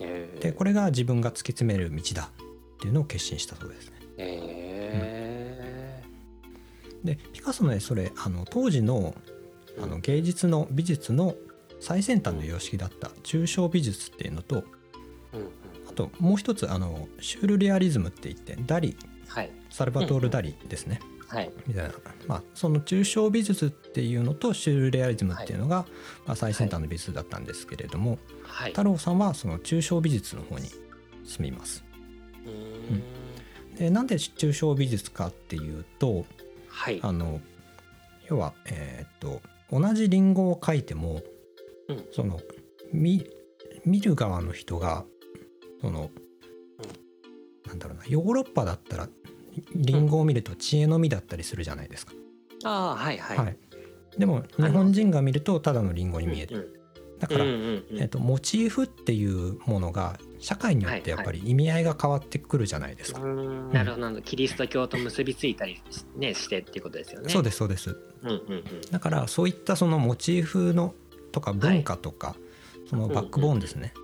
[0.00, 0.34] え。
[0.38, 2.30] ーでこれが自分が突き詰める道だ。
[2.32, 3.92] っていうのを決心したそうですね。
[4.18, 6.02] え。
[7.04, 9.41] でピカソの絵それあの当時のー
[9.80, 11.34] あの芸術の美術の
[11.80, 14.64] 最先端の様式だった抽象美術っていうのと
[15.88, 18.96] あともう一つあのシュールレアリズムって言ってダリ
[19.34, 19.50] はい。
[19.70, 21.50] サルバトール・ダリですね、はい。
[21.66, 21.94] みたいな、
[22.28, 25.86] まあ、その抽象美術っていうのとシュールレアリズムっていうのが、
[26.26, 28.70] まあ、最先端の美術だったんですけれども、はい。
[28.70, 30.68] 太郎さんはその抽象美術の方に
[31.24, 31.82] 進みます。
[32.44, 33.76] うーん。
[33.76, 36.26] でなんで抽象美術かっていうと
[36.68, 37.00] はい。
[37.02, 37.40] あの
[38.28, 39.40] 要はえーっと
[39.72, 41.22] 同じリンゴを描いても
[41.88, 42.40] うんその
[42.92, 43.26] 見
[43.84, 45.04] 見る側の人が
[45.80, 46.10] その、
[47.66, 49.08] なんだろうなヨーロッパだったら
[49.74, 52.12] リンゴを見ると知恵の実だったりするじゃないですか。
[52.64, 53.38] ああはいはい。
[53.38, 53.56] はい、
[54.16, 56.74] でも日本人が見るとただのリンゴに見える。
[56.76, 56.82] うん
[57.22, 63.20] だから、うんうんうんえっとモチーフっていうものが社会によってやっぱり意味合いが変わってくるじゃないですか。
[63.20, 63.72] うーん。
[63.72, 64.02] なるほど。
[64.02, 67.30] なるほどキリスト教と結びついたりし,、ね、してっていうことですよね。
[67.30, 67.96] そうですそうです。
[68.22, 68.64] うんうんうん。
[68.90, 70.94] だからそういったそのモチーフの
[71.30, 72.34] とか文化とか、
[72.90, 73.94] そのバックボーンですね、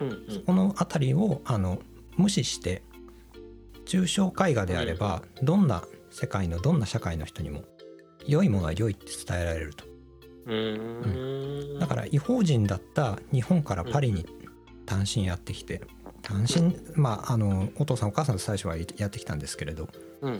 [0.00, 1.78] うんうんこの辺りをあの
[2.16, 2.82] 無視して
[3.86, 7.64] 抽象絵画であれば、どんな世界のどんな社会の人にも
[8.26, 9.84] 良いものは良いって伝えられると。
[10.46, 11.78] うーん。
[11.78, 14.26] だから違法人だった日本からパリに
[14.86, 15.82] 単身やってきて
[16.22, 19.88] 単身まああのお父さんお母さんと最初はやってきたんですけれど
[20.22, 20.32] うん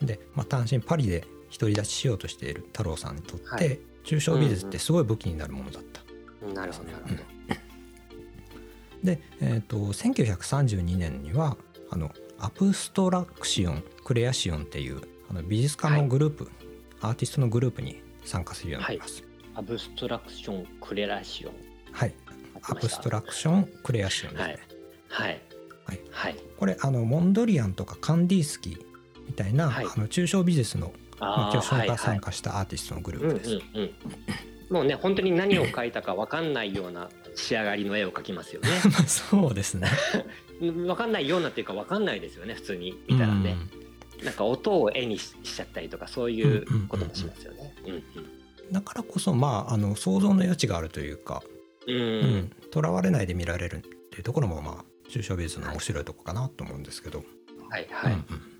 [0.00, 6.02] うんで、まあ、単身パリで独り立ちしようとしている太郎さんにとって、はい抽象美術ってすごい武器になるものだった。
[6.44, 7.16] うんなるほどなるほど。
[9.04, 11.56] で、えー、と1932年には
[11.90, 16.50] あの Abstraction-Création っていうあの美術家のグループ、
[17.00, 19.22] アーティストのグループに参加するようになります。
[19.54, 21.52] Abstraction-Création。
[21.92, 22.14] はい、
[22.64, 24.58] アプストラクションクレアシオンですね。
[25.08, 25.40] はいはい
[25.84, 26.36] はいはい。
[26.58, 28.78] これあのモンドリアンとかカンディースキー
[29.26, 33.50] みたいな、はいあの抽象美術のまあ巨匠が参加したアーティストのグループです。
[33.74, 33.90] うん。
[34.70, 38.68] もうね本当に何を描いたかわかんないような仕上がりの絵を描きますよね。
[38.84, 39.88] ま あそうですね。
[40.86, 43.56] わかんないようなっていうかわかんないですよね普通に見たらね。
[44.22, 47.74] なんか音を絵にししちゃったりとかそういうこともしますよね。
[48.70, 51.42] だからこそまああの想像の余地があるというか
[51.86, 51.96] うん。
[51.96, 57.24] ううんら、われないで見られるっていうところもまあ抽象美術の面白いとこかなと思うんですけど、
[57.68, 58.12] はいはい。
[58.12, 58.52] うんうん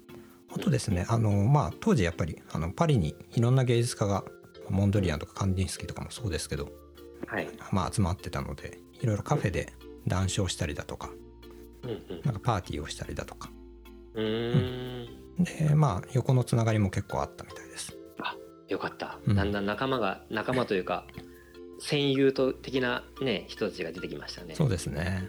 [0.54, 4.22] あとですねあの、まあ、当時やっぱりあのパリにいろんな芸術家が
[4.68, 6.68] モンドリアンとかカンディンスキーとかもそうですけど、
[7.26, 7.48] はい。
[7.70, 9.72] まあ、集まってたのでいろいろカフェで
[10.06, 11.10] 談笑したりだとか
[11.84, 13.50] うんうんなんかパーティーをしたりだとか
[14.14, 15.04] うー
[15.38, 15.44] ん。
[15.68, 17.96] でまあ横のつながりも結構あったみたいです。
[18.68, 21.06] よかった、うんだんだん仲間が仲間というか
[21.82, 24.54] 戦友と的なね人たちが出てきましたね。
[24.54, 25.28] そうですね。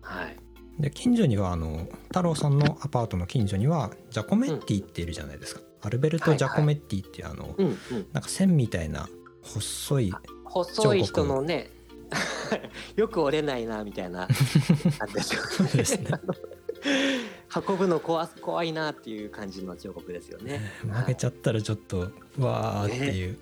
[0.00, 0.36] はい。
[0.78, 7.76] で近所にはあの太郎さんのアパートの近所にはジャコメッティっているじゃないですか、アルベルト・ジャコメッティっていうあの、うんうん
[8.12, 9.08] なんか線みたいな
[9.42, 10.12] 細い
[10.44, 11.70] 細い人のね
[12.96, 14.20] よく折れないなみたいな。
[14.20, 16.10] なんでしょそうですね。
[17.66, 20.60] 運ぶの怖怖いなっていう感じの彫刻ですよね。
[20.88, 23.38] 負けちゃったらちょっとわーっていう、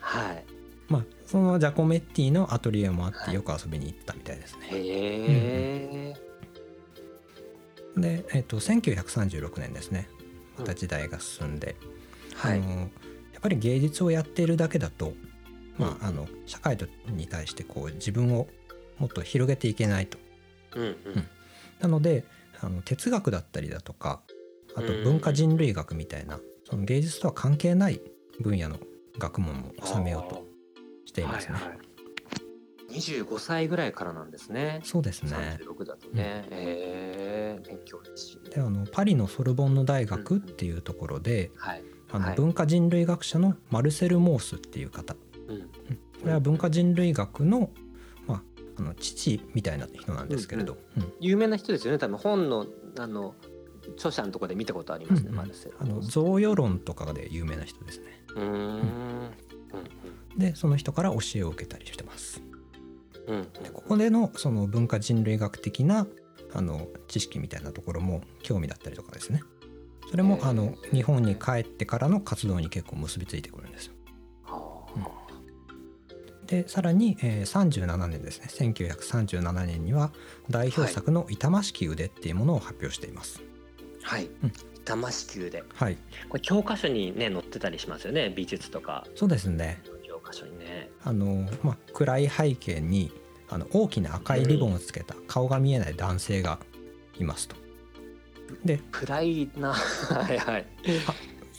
[0.00, 0.44] はい。
[0.88, 3.28] まあそのジャコメッティのアトリエもあっはい。
[3.30, 6.14] てよく遊びに行ったみたいですね、へ
[7.96, 10.10] え、で、えっと1936年ですね。
[10.58, 11.74] また時代が進んで、
[12.34, 12.58] はい。
[12.58, 12.88] あのやっ
[13.40, 15.14] ぱり芸術をやっているだけだと
[15.78, 16.76] まあ、あの社会
[17.08, 18.46] に対してこう自分を
[18.98, 20.18] もっと広げていけないと。
[20.76, 20.96] うんうん。
[21.80, 22.26] なので
[22.60, 24.20] あの哲学だったりだとか
[24.76, 28.02] あと文化人類学みたいなその芸術とは関係ない
[28.40, 28.78] 分野の
[29.18, 30.51] 学問も収めようと
[31.06, 31.54] していますね。
[31.54, 31.78] はいはい
[32.92, 34.80] 25歳ぐらいからなんですね。
[34.84, 35.58] そうですね。
[35.64, 36.46] 36だとね。
[36.50, 41.82] えー勉強熱心であのパリのソルボンヌ大学っていうところで、はい。
[42.10, 45.16] あのはい文化人類学者のマルセル・モースっていう方
[45.48, 45.60] うん。
[45.60, 45.66] こ
[46.26, 47.70] れは文化人類学の,、
[48.26, 48.42] まあ、
[48.78, 51.98] あの父みたいな人なんですけれど、うん有名な人ですよね。
[51.98, 52.66] 多分本の
[52.98, 53.34] あの
[53.96, 55.28] 著者のところで見たことありますね。
[55.28, 58.22] うんうんマルセルあの贈与論とかで有名な人ですね。
[58.34, 58.46] うーん。
[58.46, 59.30] うん
[60.36, 62.40] でその人から教えを受けたりしてます。
[62.40, 62.52] うん
[63.26, 66.06] うんでここでのその文化人類学的な
[66.52, 69.42] あの知識みたいなところも興味だったりとかですね
[70.10, 73.94] それもあの日本に帰ってからの活動に結構結びついてくるんですよ。
[74.44, 74.82] は
[76.46, 80.12] でさらに、えー37年ですね1937年には
[80.50, 83.40] 代表作の「痛ましき腕」っていうものを発表しています。
[84.04, 84.52] あはいうん。
[84.84, 85.62] 魂球で。
[85.74, 85.96] はい、
[86.28, 88.32] これ教科書にね載ってたりしますよね。
[88.36, 89.80] 美術とかそうですね
[90.72, 90.90] ね。
[91.04, 93.12] あの、まあ、暗い背景に
[93.48, 96.58] あの大きな赤いリボンをつけた顔が見えない男性が
[97.18, 97.56] いますと。
[98.64, 99.72] で暗いな。
[99.74, 100.66] はいはい。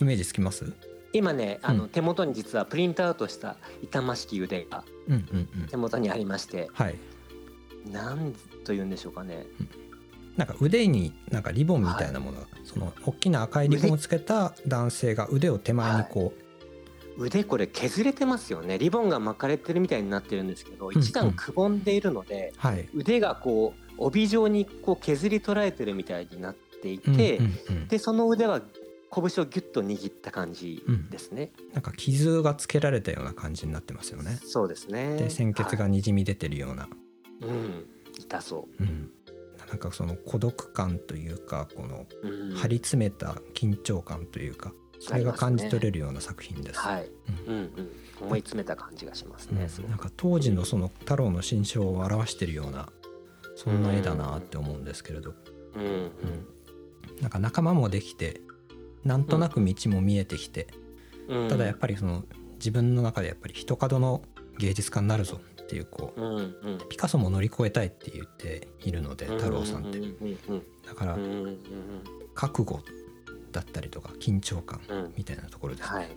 [0.00, 0.72] イメージつきます？
[1.12, 6.96] 今ねあの、うん手元に実はプリントアウトした痛ましき腕がうんうんうん手元にありましてはい
[7.90, 9.46] なんと言うんでしょうかね
[10.36, 16.34] なんか腕になんかリボンみたいなものが、その大きな赤いリボンをつけた男性が腕を手前にこ
[17.16, 18.78] 腕これ削れてますよね。
[18.78, 21.00] リボンが巻かれてるみたいになってるんですけどんうん。
[21.00, 22.88] 一段くぼんでいるので、うはい。
[22.94, 27.88] 腕がこう帯状にこう削り取られてるみたいになっていて、うんうんうん。
[27.88, 28.60] でその腕は
[29.14, 34.40] 拳をギュッと握った感じですね、なんか傷がつけられたような感じになってますよね。
[34.44, 35.16] そうですね。
[35.16, 37.86] で鮮血がにじみ出てるような、はいうん。
[38.18, 38.82] 痛そう。
[38.82, 39.10] ん、
[39.68, 42.54] なんかその孤独感というかこのう、うん。
[42.56, 46.80] 張り詰めた緊張感というかそれが感じ取れるような作品です。
[46.80, 47.10] はい、
[47.46, 47.54] うん。
[47.54, 47.90] うんうん、
[48.22, 49.90] 思い詰めた感じがしますね、うん。
[49.90, 52.88] なんか当時のその太郎の心象を表しているような
[53.56, 55.34] そんな絵だなって思うんですけれど、
[55.74, 56.10] うんうん。
[57.20, 58.40] なんか仲間もできて
[59.04, 60.68] なんとなく道も見えてきて、
[61.28, 61.48] うん。
[61.48, 64.22] ただやっぱりその自分の中でやっぱり一角の
[64.58, 66.54] 芸術家になるぞっていうこううんうん。
[66.88, 70.38] ピカソも乗り越えたいって言っているので太郎さんってうんうん。
[70.48, 71.58] うんだからうんうんうん。
[72.34, 72.82] 覚悟
[73.54, 75.14] だったりとか緊張感うん。
[75.16, 76.08] みたいなところですね、はい。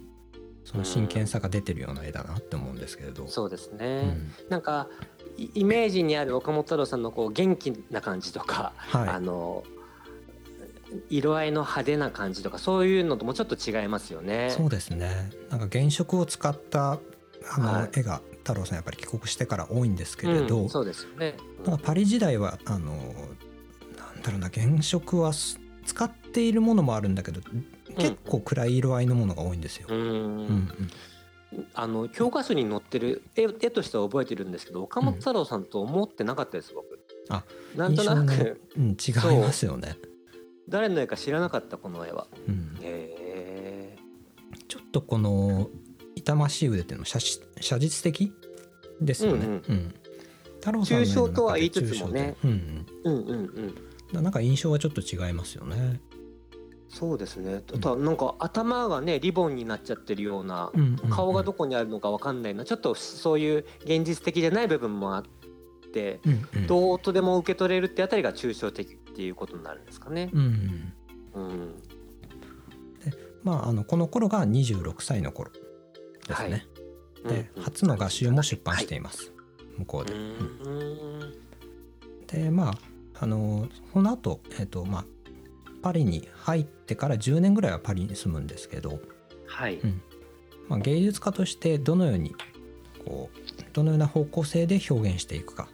[0.66, 4.32] その真剣さが出てるような絵だなって思うんですけれど、そうですうね、ん。
[4.50, 4.90] なんか
[5.38, 9.22] イイメージにある岡本太郎さんのこう元気な感じとか、あはい。
[9.22, 9.64] の
[11.10, 14.50] 色合いの派手な感じとかそういうのともちょっと違いますよね。
[14.52, 15.32] そうですね。
[15.50, 17.00] なんか原色を使った
[17.52, 17.90] あの、はい。
[17.96, 21.36] 絵が太郎さんやっぱり帰国してから多いんですけれど、うんそうですよね。
[21.66, 27.42] なんかパリ時代はあのなんだろうな原色はす使っているものもあるんだけど
[27.98, 29.88] 結構暗い色合いのものが多いんですよ。
[29.90, 30.70] うんうんうん
[31.74, 37.00] あの教科書に載ってる絵絵としては覚えてるんですけど岡本太郎さんと思ってなかったです僕。
[37.30, 37.42] あ
[37.74, 39.98] なんとなくのうん、違いますよね。
[40.68, 42.28] 誰の絵か知らなかったこの絵は。
[42.48, 43.98] うん、へえ。
[44.68, 45.70] ちょっとこの
[46.16, 48.34] 痛ましい腕っていうのは写実写実的
[49.00, 49.46] ですよね。
[49.46, 49.94] うんうん
[50.60, 53.36] 太郎さんの抽象とは言いつつもねうんうんうんうん。
[53.36, 53.76] うん、
[54.14, 56.00] なんか印象はちょっと違いますよね。
[56.90, 57.62] そうですね。
[57.62, 65.24] ただなんか頭がねリボンになっちゃってるようなうんうんうん顔がどこにあるのかわかんないなちょっとそういう現実的じゃない部分もあっ
[65.94, 70.30] てうんうんどうとでも受け取れるってあたりが抽象的っていうことになるんですかね。
[70.34, 70.94] うん
[71.34, 71.76] うんうん。
[73.44, 75.52] まああのこの頃が26歳の頃
[76.28, 76.66] ですね。
[77.28, 79.34] でうん初の画集も出版しています、
[79.78, 80.14] 向こうで。
[80.14, 81.34] ううんん。
[82.28, 82.78] でまあ
[83.20, 85.06] あのその後、えっとまあ
[85.82, 89.00] パリに入ってから10年ぐらいはパリに住むんですけど、
[89.46, 89.76] はい。
[89.78, 90.02] うん
[90.68, 92.36] まあ、芸術家としてどのように
[93.06, 95.70] こうどのような方向性で表現していくか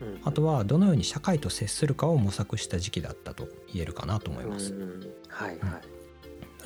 [0.00, 4.72] うんあとはどのように社会と接するかを模索した時期だったと言えるかなと思います。
[4.72, 5.80] うんはいは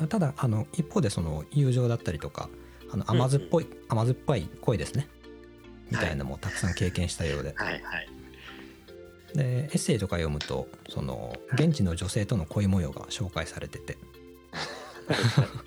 [0.05, 0.07] い。
[0.07, 2.49] ただあの一方でその友情だったりとか
[2.93, 5.09] あの甘酸っぽい、甘酸っぱい恋ですね
[5.91, 8.09] みたいなのもたくさん経験したようで,、はいはい。
[9.35, 13.99] でエッセイとか読むとその現地の女性との恋模様が紹介されてて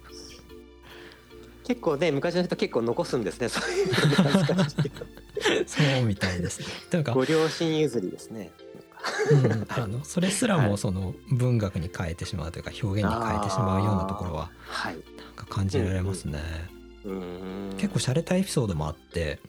[1.63, 3.87] 結構ね昔の人結構残すんですねそういう
[5.65, 6.67] そうみたいですね。
[6.89, 8.51] というか、ご両親譲りですね。
[9.31, 14.95] うんあのそれすらはいもその文学に変えてしまうというか表現に変えてしまうようなところははい。
[14.95, 15.03] なん
[15.35, 16.39] か感じられますね。
[17.03, 19.39] うん結構洒落たエピソードもあって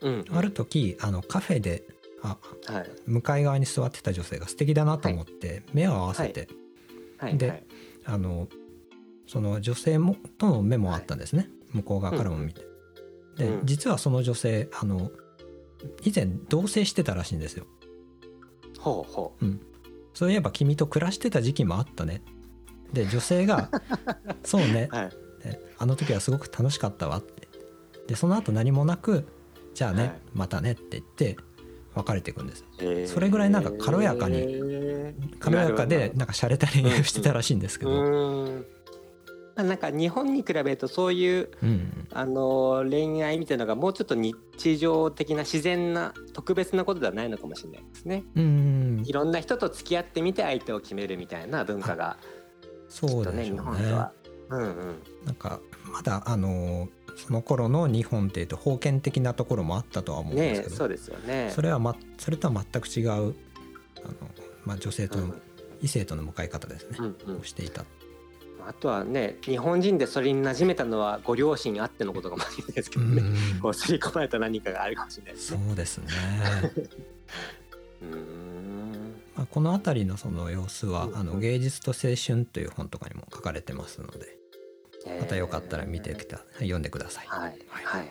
[0.00, 1.82] うんある時あのカフェで
[2.22, 2.90] あはい。
[3.06, 6.48] 向かい側に座ってた女性が素敵だなと思って目を合わせて、
[7.34, 7.64] で
[8.04, 8.48] あの
[9.26, 12.62] その女性もとの目もあったんですね、向こう側からも見て。
[13.36, 13.66] で、うん。
[13.66, 15.10] 実はその女性あの
[16.04, 17.66] 以前同棲してたらしいんですよ。
[18.78, 19.34] ほうほ
[20.14, 22.22] そういえば君と暮らしてた時期もあったね。
[22.92, 23.70] で女性が
[24.44, 24.88] 「そうね。
[24.92, 25.10] うはい。
[25.42, 27.48] であの時はすごく楽しかったわ」って。
[28.06, 29.24] でその後何もなく
[29.74, 30.20] 「じゃあね、はい。
[30.34, 31.36] またね」って言って
[31.94, 32.64] 別れていくんです。
[32.78, 38.02] へーそれぐらいなんか軽やかにへー軽やかでなんか洒落た恋愛をしてたらしいんですけほどど。
[38.02, 38.66] うーん
[39.56, 48.22] まあなんか日本に比べるとそういううんあの恋愛みたいなのがもうちょっと日常的な自然な特別なことではないのかもしれないですね。
[48.36, 52.16] うんいろんな人と付き合ってみて相手を決めるみたいな文化が
[52.88, 53.72] きそうっとね日でしょうね。
[53.72, 54.12] 本では。
[54.50, 54.74] うんうん
[55.24, 55.60] なんか
[55.92, 56.88] まだあの
[57.26, 61.50] その頃の日本っていうと封建的なところもあったとは思うんですけど、ねそうですよね。
[61.54, 63.34] それは、ま、それとは全く違うあの、
[64.64, 65.42] まあ、女性との、うん
[65.82, 67.86] 異性との向かい方ですね、うんうんをしていた。
[68.66, 73.22] あとはね日本人でそれに馴染めたのはご両親あってのことかもしれないですけどね。
[73.22, 75.72] うんこう刷り込まれた何かがあるかもしれないですそね。
[75.72, 76.06] うですね。
[78.02, 84.36] うーんまあ、この辺りのその様子はうん「あの芸術と青春」という本とかにも書かれてますので
[85.06, 87.26] またよかったら見てきた読んでください。
[87.26, 87.58] はい。
[87.68, 87.84] はい。
[87.84, 88.08] はい。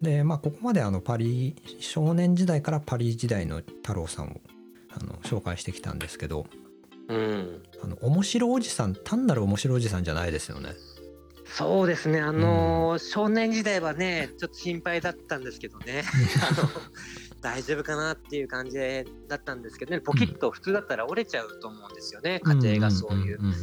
[0.00, 4.40] でまあここまであのパリ少年時代からパリ時代の太郎さんを
[4.90, 6.46] あの紹介してきたんですけど
[7.08, 7.62] うん。
[7.82, 10.74] あの面白おじさん単なる面白おじさんじゃないですよね。
[11.48, 16.02] そうですね、あのー少年時代はね、ちょっと心配だったんですけどね、
[16.50, 16.68] あの
[17.40, 18.78] 大丈夫かなっていう感じ
[19.28, 23.40] だったんですけどね、ポキッと普通だったら折れちゃうと思うんですよね、家庭がそういう。
[23.40, 23.54] んんん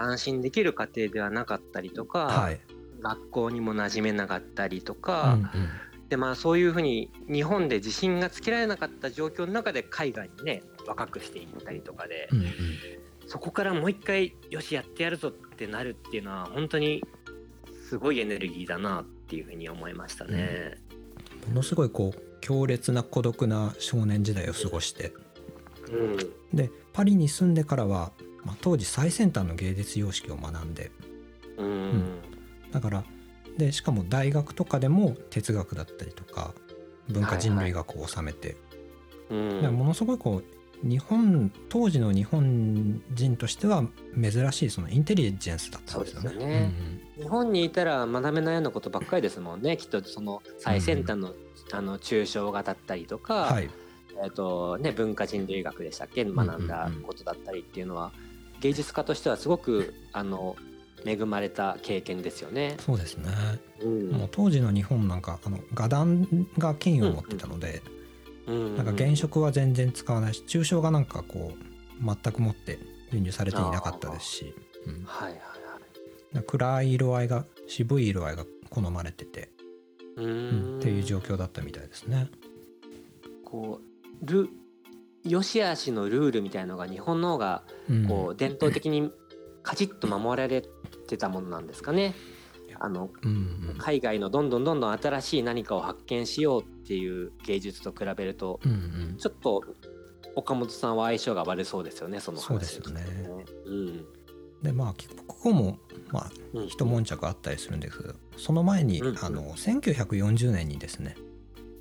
[0.00, 2.60] 安心できる家庭ではなかったりとか、はい。
[3.00, 5.68] 学校にも馴染めなかったりとうんか、うん。
[6.08, 12.46] でまあ、そういうふうに日本で自信がつけられなかった状況の中で海外にね、若くしていったりとかで、うんうん。
[13.26, 17.04] そこからもう一回よしやってやるぞってなるっていうのは本当に
[17.88, 20.78] すごいエネルギーだなっていうふうに思いましたね。
[21.46, 25.12] ものすごいこう強烈な孤独な少年時代を過ごして。
[25.92, 26.16] うん、
[26.52, 28.12] でパリに住んでからは、
[28.44, 30.90] まあ、当時最先端の芸術様式を学んで。
[31.58, 32.20] うん、
[32.72, 33.04] だから
[33.58, 36.54] でしかも大学とかでも哲学だったりとか
[37.08, 38.56] 文化人類学を収めて、
[39.28, 39.48] うん。
[39.56, 40.42] だからものすごいこ
[40.82, 43.84] う日本当時の日本人としては
[44.18, 46.72] 珍しいそのインテリジェンスだったんですよね。
[47.18, 49.76] 日本にいたら学べないようなことばっかりですもんね。
[49.76, 51.34] きっとその最先端の,、
[51.72, 53.68] あの抽象画だったりとか、はい、
[54.22, 56.24] えーとね、文化人類学でしたっけ？
[56.24, 58.12] 学んだことだったりっていうのは、
[58.60, 60.56] 芸術家としてはすごくあの
[61.04, 62.76] 恵まれた経験ですよね。
[62.78, 63.30] そうですね。
[63.82, 67.82] うんもう当時の日本なんかあの画壇が権威を持ってたので、
[68.46, 72.78] うんなんか原色は全然使わないし抽象画なんかこう全くもって
[73.12, 74.54] 輸入されていなかったですし、
[74.86, 75.40] うん、はいはいは
[76.32, 76.36] い。
[76.36, 79.50] ら暗い色合いが渋い色合いが好まれてて、
[80.16, 82.28] ううんんっていう状況だったみたいですね。
[83.44, 83.80] こ
[84.22, 84.48] うル
[85.24, 89.10] 良し悪しのルールみたいのが日本の方がうんこう伝統的に
[89.62, 90.64] カチッと守られ
[91.06, 92.14] てたものなんですかね。
[92.82, 93.34] あのうんう
[93.72, 98.74] ん海外のどんどんどんどん新しい何かを発見しようっていう芸術と比べるとうんう
[99.12, 99.62] んちょっと
[100.34, 103.04] 岡本さんは相性が悪そうですよねその話そうですよね
[103.66, 104.04] うん
[104.62, 105.78] でまあ帰国後も
[106.10, 111.16] まあうん一悶着あったりするんですけどその前に、うんあの1940年にですね、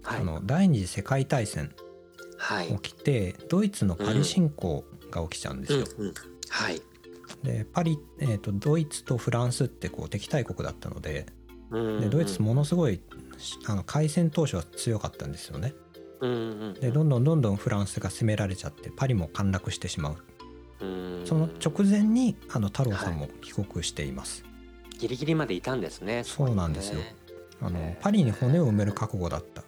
[0.04, 1.89] はいあの第二次世界大戦はい
[2.82, 5.86] 起きてドイツのパリ侵攻が起きちゃうんですよ。
[5.98, 6.14] うんうん。
[6.50, 6.82] はい。
[7.44, 11.26] でパリ、えー、とドイツとフランスってこう敵対国だったので
[11.72, 13.02] うんでドイツものすごい
[13.68, 15.74] あの開戦当初は強かったんですよね。
[16.22, 16.34] うんう
[16.72, 16.74] ん。
[16.74, 20.86] でどんどんどんどんフランスが攻められちゃってパリも陥落してしまう。
[20.86, 21.22] うん。
[21.26, 24.44] その直前にあの太郎さんも帰国しています。
[24.98, 27.00] ギリギリまでいたんですねそうなんですよ。
[27.62, 29.64] あのパリに骨を埋める覚悟だった。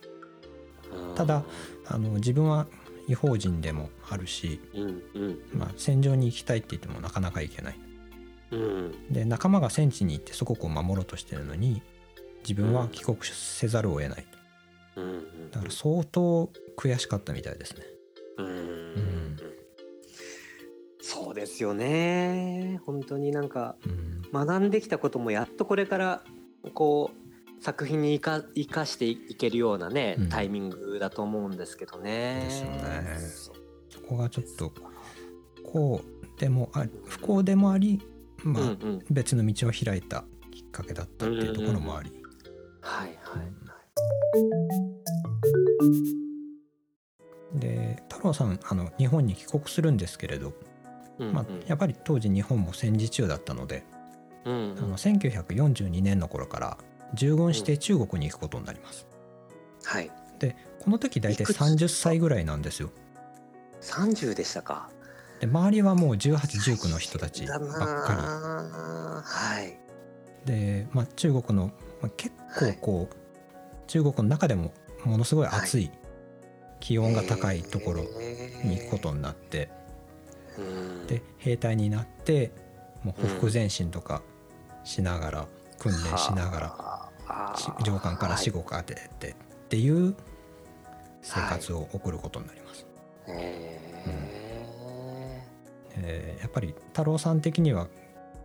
[0.93, 1.15] うん。
[1.15, 1.43] ただ
[1.92, 2.68] あの自分は
[3.08, 5.39] 違法人でもあるし、うんうん。
[5.54, 7.80] まあ、戦場に行きたいって言ってもなかなか行けない。
[8.52, 9.14] うん。
[9.14, 11.82] で仲間が戦地に行って祖国を守ろうとしてるのに
[12.48, 14.26] 自分は帰国せざるを得ない。
[14.96, 15.52] うんうん。
[15.52, 17.84] だから相当悔しかったみたいですね。
[18.38, 18.94] うん。
[18.94, 19.38] ん
[21.02, 22.80] そうですよね。
[22.86, 24.12] 本当になんかうん。
[24.32, 26.24] 学んできたこともやっとこれから
[26.74, 27.20] こう
[27.62, 30.30] 作品に生か生かしていけるようなね、うん。
[30.30, 32.41] タイミングだと思うんですけどね。
[32.43, 33.18] ですよね。
[33.89, 34.74] そこがちょっと
[35.64, 38.01] こうでもあ不幸でもあり、
[38.43, 39.05] まあうんうん。
[39.12, 42.12] 別の道を開いたきっかけだったっていうところもあり、
[42.82, 43.51] はいはい
[47.53, 50.53] で太郎さんあの日本に帰国するんですけれど、
[51.20, 53.84] うんまあ、やっぱり当時日本も戦時中だったので、
[54.45, 54.78] うんうん。
[54.80, 56.78] あの1942年の頃から
[57.14, 59.07] 従軍して中国に行くことになります。
[59.84, 60.12] はい。
[60.39, 62.89] でこの時大体いくつ？30歳ぐらいなんですよ。
[63.82, 64.89] 30でしたか。
[65.39, 69.78] で周りはもう1819の人たちばっかあはい。
[70.45, 73.16] りで、まあ、中国の、まあ、結構こう、
[73.88, 74.72] 中国の中でも
[75.03, 75.91] ものすごい暑い、
[76.80, 78.01] 気温が高いところ
[78.64, 79.70] に行くことになって、
[80.57, 81.07] うん。
[81.07, 82.51] で兵隊になって
[83.03, 84.22] もう匍匐前進とか
[84.84, 85.47] しながら、
[85.82, 86.60] 訓練しなが
[87.28, 89.34] ら上官から死後か当ててっ
[89.70, 90.16] ていう
[91.24, 92.86] 生活を送ることになります。
[93.28, 93.82] へ
[95.98, 97.88] えーやっぱり太郎さん的には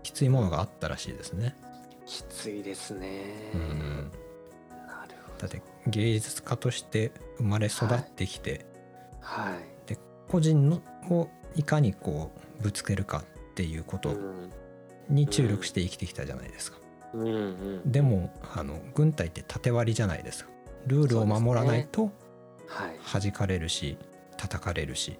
[0.03, 1.57] きついものがあったらしいですね。
[2.05, 3.51] ーきついですね。
[3.55, 4.11] うん。
[4.87, 8.65] なるほだって芸術家として生まれ育ってきて、ど
[9.21, 9.99] はい。
[10.29, 14.53] 個人のをいかにこうぶつけるかっていうことうん。
[15.09, 16.79] に注力して生きてきたじゃないですか。
[17.17, 17.33] うんう
[17.87, 17.91] ん。
[17.93, 20.51] でもあの軍隊って縦割りじゃないですか。
[20.87, 22.11] ルールを守らないと
[22.69, 23.23] はい。
[23.23, 23.99] 弾かれるし
[24.37, 25.19] 叩かれるし。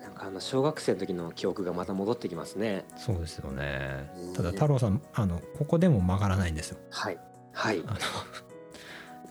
[0.00, 2.84] なんかあの小学生の時の記憶がまた戻ってきますね。
[2.96, 4.10] そうですよね。
[4.18, 4.34] うん。
[4.34, 6.78] ただ太郎さんあのここでも曲がらないんですよ。
[6.90, 7.18] はい。
[7.52, 7.82] はい。
[7.86, 7.98] あの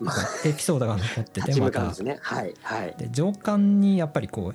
[0.00, 1.80] まあエピソードが残っててまた。
[1.80, 1.92] は
[2.44, 2.54] い。
[2.60, 2.94] はい。
[2.98, 4.52] で上官にやっぱりこ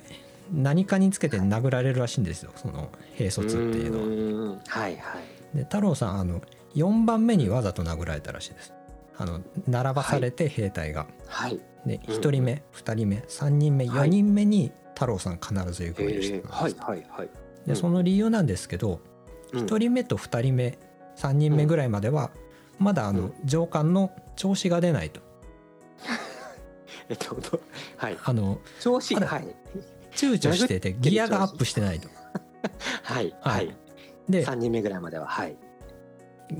[0.52, 2.52] 何かにつけて殴られるらしいんですよ。
[2.56, 4.06] その兵卒っていうのは。
[4.46, 5.56] のははいはい。
[5.56, 6.40] で太郎さんあの
[6.74, 8.74] 4番目にわざと殴られたらしいです。
[9.16, 11.60] あの並ばされて兵隊が、はい。
[11.86, 12.14] でうん。
[12.14, 14.10] 1人目2人目3人目4はい。
[14.10, 17.30] 人目に太郎さん必ず行くえようにしてーたんですはいはいはい。
[17.66, 19.00] でその理由なんですけど、
[19.52, 19.60] うん。
[19.66, 20.78] 1人目と2人目
[21.16, 22.30] 3人目ぐらいまでは
[22.78, 23.34] まだあのうん。
[23.44, 25.20] 上官の調子が出ないと。
[27.08, 27.60] えっとど
[27.96, 28.18] はい。
[28.24, 29.54] あの調子はい。
[30.12, 32.08] 躊躇しててギアがアップしてないと。
[33.02, 33.66] はいははい。
[33.66, 33.72] い
[34.28, 35.56] で3人目ぐらいまでははい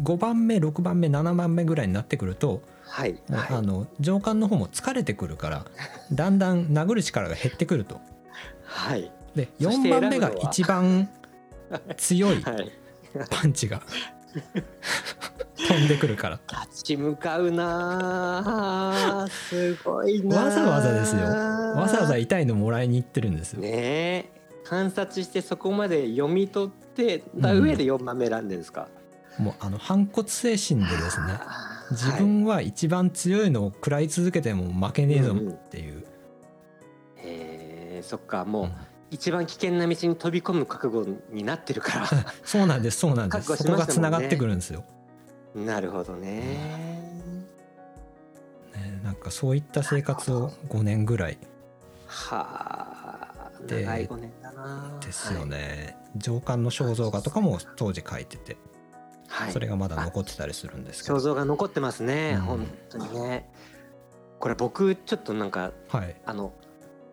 [0.03, 3.47] 5番目6番目7番目ぐらいになってくると、はいはい。
[3.51, 5.67] あの上官の方も疲れてくるから
[6.13, 8.01] だんだん殴る力が減ってくると。
[8.65, 9.11] はい。
[9.35, 11.09] でそして4番目が一番
[11.97, 12.73] 強い はい。
[13.31, 13.83] パンチが
[15.57, 16.41] 飛んでくるから。
[16.71, 21.23] 立ち向かうなあすごいわざわざですよ。
[21.23, 23.61] わざわざ痛いのもらいに行ってるんですよ。
[23.61, 23.69] ね
[24.37, 24.43] え。
[24.65, 28.89] 観察してそこまで読み取ってた上で4番目選んでるんですか、
[29.39, 31.39] もうあの反骨精神でですね
[31.91, 36.05] 自分は一番強いのを食らい続けても負けねえぞっていう、はい
[37.25, 38.73] へえそっかもう、うん。
[39.13, 42.09] 一番危険な道に飛び込む覚悟になってるか
[42.45, 44.85] そうなんですそうなんです、覚悟そこがつながってくるんですよ、
[45.55, 46.41] らなるほどね。
[48.75, 51.39] ね、なんかそういった生活を5年ぐらい。
[52.07, 54.99] はあで長い5年だな。
[55.05, 58.57] ですよね、上官の肖像画とかも当時描いてて
[59.33, 61.17] はい、はいそれがまだ残ってたりするんですけど。
[61.17, 62.41] 肖像が残ってますね、うん。
[62.43, 63.51] 本当にね。
[64.39, 66.17] これ僕ちょっとなんかはい。
[66.25, 66.53] あの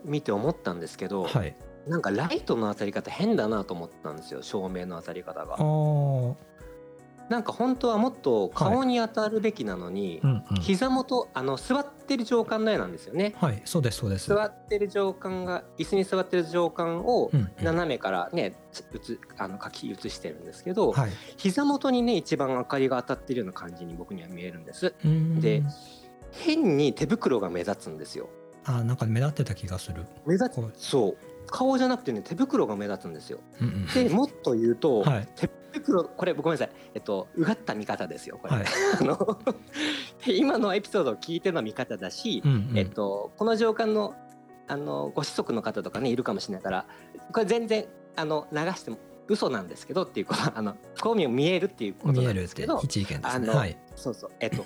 [0.03, 1.55] 見て思ったんですけど、はい。
[1.87, 6.35] なんかライトの当たり方変だなと思ったんですよ照明の当たり方あがー
[7.29, 10.61] なんか本当はもっと顔に当たるべきなのに、うんうん。
[10.61, 13.35] 膝元あの座ってる上官の絵なんですよね。
[13.37, 14.29] はいそうですそうです。
[14.29, 17.51] 座ってる上官が椅子に座ってる上官をうんうん。
[17.63, 18.55] 斜めからね
[18.91, 21.11] うつあの書き写してるんですけど、はい。
[21.37, 24.95] 膝元にね一番明かりが当たってるような感じに僕には見えるんです。
[25.39, 25.63] で
[26.31, 28.29] 変に手袋が目立つんですよ。
[28.65, 30.71] あなんか目立ってた気がする、目立つ。
[30.75, 31.17] そう
[31.49, 33.39] 顔じゃなくてね手袋が目立つんですよ。
[33.93, 35.27] でもっと言うと、はい。
[35.35, 36.69] 手袋これごめんなさい。
[36.93, 38.65] えっとうがった見方ですよこれ、はい。
[38.99, 39.39] あの
[40.27, 42.77] 今のエピソードを聞いての見方だし、うんうん。
[42.77, 44.15] えっとこの上官の
[44.67, 46.85] あのご子息の方とかねいるかもしれないから
[47.33, 47.85] これ全然
[48.15, 53.77] あの流しても嘘なんですけどっていうこと あのこう見えるっていうこと見なんですけど一意見ですあの、ねはい。
[53.95, 54.31] そうそう。
[54.39, 54.63] えっと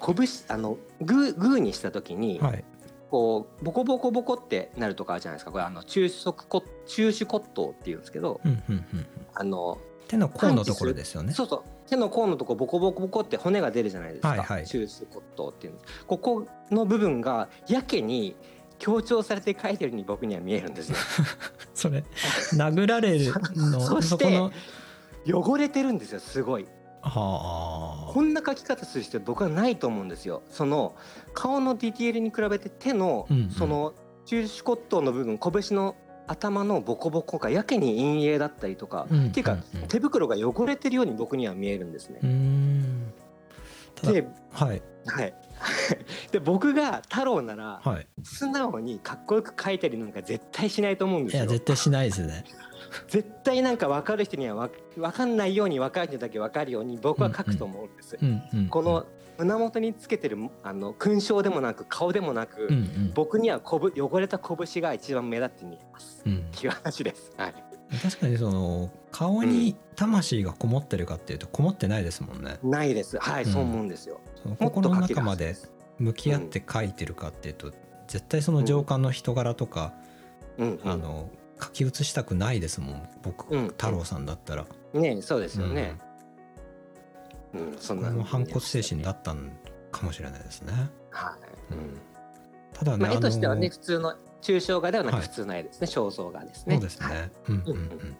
[0.00, 2.64] 拳あのグーグーにした時に、はい
[3.10, 5.52] こうボコボコボコってなるとかあるじゃないですか。
[5.52, 9.06] これあの中足骨中手骨頭っていうんですけど、うんうんうんうん。
[9.34, 9.78] あの
[10.08, 11.32] 手の甲のところですよね。
[11.32, 11.62] そうそう。
[11.88, 14.66] 手の甲のとこボコボコボコって骨が出るじゃないですか、はいはい。
[14.66, 18.34] 中手骨頭っていうのここの部分がやけに
[18.78, 20.96] 強調されて書いてるように僕には見えるんですよ
[21.74, 22.04] それ
[22.52, 24.38] 殴られるの そして
[25.26, 26.66] 汚れてるんですよすごい
[27.08, 30.42] はこんな書き方する必要僕はないと思うんですよ。
[30.50, 30.94] その
[31.34, 33.50] 顔のディテールに比べて手のうんうん。
[33.50, 33.94] その
[34.24, 35.96] 中手骨頭の部分拳の
[36.26, 42.18] 頭のボコボコがやけに陰影だったりとか、うんっていうか、うんうん手袋が汚れてるように僕には見えるんですね。
[44.02, 44.82] ではい。
[45.06, 45.34] はい。
[46.32, 48.06] で僕が太郎ならはい。
[48.22, 52.44] 素直にかっこよく書いたりなんか絶対しないと思うんでいやすよ絶対しないですね
[53.08, 59.06] 絶対なんか分かる人にはわ分かんないように分かる人だけ分かるように僕は書くと思うんです、うんうんこの
[59.38, 63.12] 胸元につけてるあの勲章でもなく顔でもなく、うんうん。
[63.14, 66.38] 僕にはこぶ汚れた拳が一番目立って見えますうん。
[66.38, 67.32] っていう話です。
[67.36, 67.54] はい。
[68.02, 72.58] 確かにその顔に魂がこもってるかっていうとこもってないですもんね。
[72.62, 73.18] ないです。
[73.18, 73.52] はい、うん。
[73.52, 74.20] そう思うんですよ。
[74.42, 75.54] その心の中まで
[75.98, 77.72] 向き合って書いてるかっていうと
[78.08, 79.92] 絶対その情感の人柄とか、
[80.58, 80.90] うんうん。
[80.90, 81.28] あの
[81.60, 83.68] 書き写したくないですもん僕、うん。
[83.68, 85.98] 太郎さんだったら、ねそうですよね、
[87.54, 87.76] うん。
[87.78, 88.08] そんな。
[88.08, 89.50] これも反骨精神だったん
[89.90, 90.72] かもしれないですね。
[91.10, 91.36] は
[91.70, 91.98] い、うん。
[92.72, 95.22] ただね、まあ、絵としてはね普通の抽象画ではなくはい。
[95.22, 96.74] 普通の絵ですね肖像画ですね。
[96.76, 97.30] そうですね、はい。
[97.48, 97.76] うんうんうん。
[97.76, 98.16] うんうん。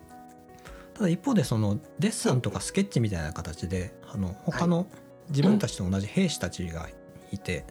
[0.95, 4.87] ただ一方でそのデッサンとかスケッチみたいな形であの他の
[5.29, 6.89] 自分たちと同じ兵士たちが
[7.33, 7.67] いて、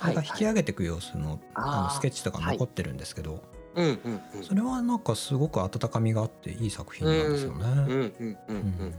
[0.00, 3.44] それが引き上げていく様子の,、あのスケッチとか残ってるんですけど、
[3.76, 4.42] うんうんうん。
[4.42, 7.64] それはなんかすごく温かみがあっていい作品なんですよね。
[7.64, 8.56] うんうんうんううん
[8.88, 8.94] ん。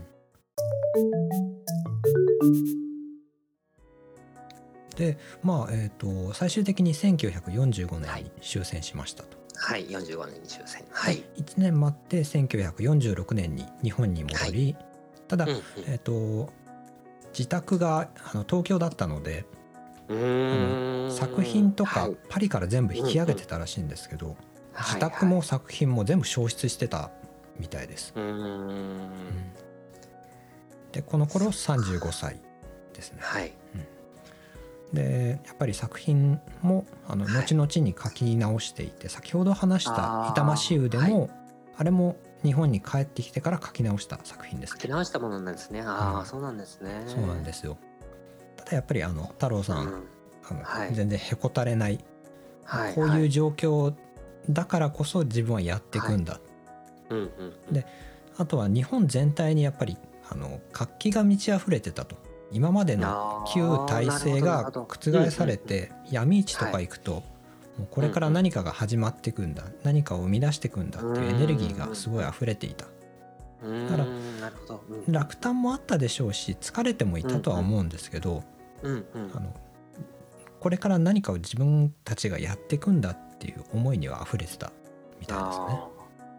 [4.96, 9.38] でまあえー、と最終的に1945はい年に終戦しましたと。
[9.56, 10.84] はい45年に終戦。
[10.90, 14.76] はい、1年待って1946年に日本に戻り、
[15.26, 15.60] ただ、うんうん。
[15.86, 16.52] えー、と
[17.32, 19.44] 自宅があの東京だったので
[20.08, 21.12] うーん。
[21.12, 22.16] 作品とかはい。
[22.28, 24.36] パリから全部引き上げてたらしいんですけど、はい
[24.78, 27.10] 自宅も作品も全部消失してた
[27.58, 28.12] みたいです。
[28.14, 29.10] うーん。
[30.92, 32.40] でこの頃35歳
[32.94, 33.18] ですね。
[33.20, 33.52] はい。
[34.92, 37.34] でやっぱり作品もあのはい。
[37.34, 40.30] 後々に書き直していて、先ほど話した「あー。
[40.30, 41.30] 痛ましい腕も」
[41.76, 45.82] あれも日本に帰ってきてから書き直した作品です書き直したものなんですね。
[45.82, 46.26] ああ、うん。
[46.26, 47.02] そうなんですね。
[47.06, 47.76] そうなんですよ。
[48.56, 50.04] ただやっぱりあの太郎さん、うん。
[50.50, 50.94] あのはい。
[50.94, 52.04] 全然へこたれない。
[52.64, 52.94] はい。
[52.94, 53.94] こういうは状況
[54.48, 56.40] だからこそ自分はやっていくんだ、
[57.10, 57.22] うんう
[57.70, 57.86] んで
[58.36, 59.96] あとは日本全体にやっぱり
[60.30, 62.16] あの活気が満ち溢れてたと。
[62.50, 74.06] 今までの旧体制が覆されて闇市とか行くと、もうこれから何かが始まっていくんだ、何かを生み出していくんだっていうエネルギーがすごい溢れていた、だから
[75.08, 78.42] 落胆もあったでしょうし疲れてもいたとは思うんですけど、
[78.82, 79.30] うんうん。
[79.34, 79.54] あの
[80.60, 84.72] これから何かを自分たちがやっていくんだっていう思いには溢れてた
[85.20, 85.64] みたいですね。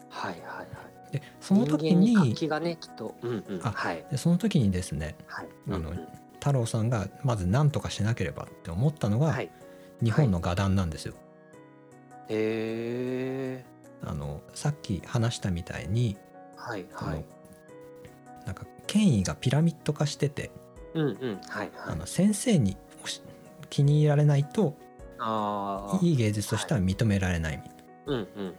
[0.10, 1.12] はいはいはい。
[1.12, 3.16] でその時人間に活気がねきっと。
[3.22, 3.62] うんうん。
[3.64, 4.06] あはい。
[4.12, 5.48] でその時にですねはい。
[5.70, 6.08] あのうんうん。
[6.34, 9.52] 太郎さんがまず何とかしなければって思ったのが、はい。
[10.02, 11.14] 日本の画壇なんですよ。
[12.30, 13.66] へえ
[14.02, 16.18] あのさっき話したみたいに、
[16.56, 17.26] はいはい。
[18.46, 20.52] なんか権威がピラミッド化してて、
[20.94, 21.42] うんうん。
[21.48, 21.94] はいはい。
[21.94, 22.78] あの先生に
[23.70, 24.78] 気に入られないと
[25.20, 27.84] ああいい芸術としては認められないみたいな。
[28.08, 28.54] うんうんうん。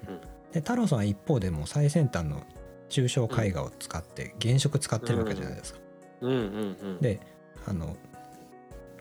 [0.52, 2.42] で太郎さんは一方でもう最先端の
[2.88, 5.80] 抽象絵画を使って原色使ってるわけじゃないですか。
[6.22, 7.00] うんうんうん。
[7.00, 7.20] で
[7.66, 7.96] あの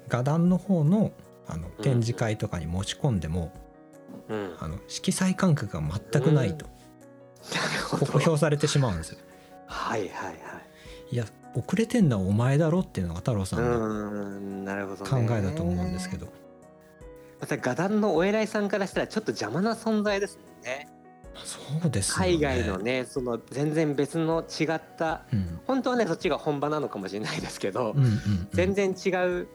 [0.08, 1.12] 画壇の方の
[1.48, 3.52] あの展示会とかに持ち込んでも、
[4.30, 4.56] うん。
[4.60, 6.66] あの色彩感覚が全くないと。
[6.66, 6.72] な
[7.78, 8.06] るほど。
[8.06, 9.20] 酷評されてしまうんですよ。
[9.66, 10.36] はいはいはい。
[11.12, 15.40] いや遅れてんのはお前だろっていうのが太郎さうんの考ね。
[15.40, 16.28] えだと思うんですけど、
[17.40, 20.88] また画壇のお偉いさんからしたらちょっと邪魔な存在ですもんね。
[21.44, 22.34] そうですよね。
[22.34, 25.60] 海外のねその全然別の違ったうん。
[25.66, 28.48] 本当はねそっちが本場なのかもしれないですけど、うんうんうん。
[28.52, 29.48] 全然違う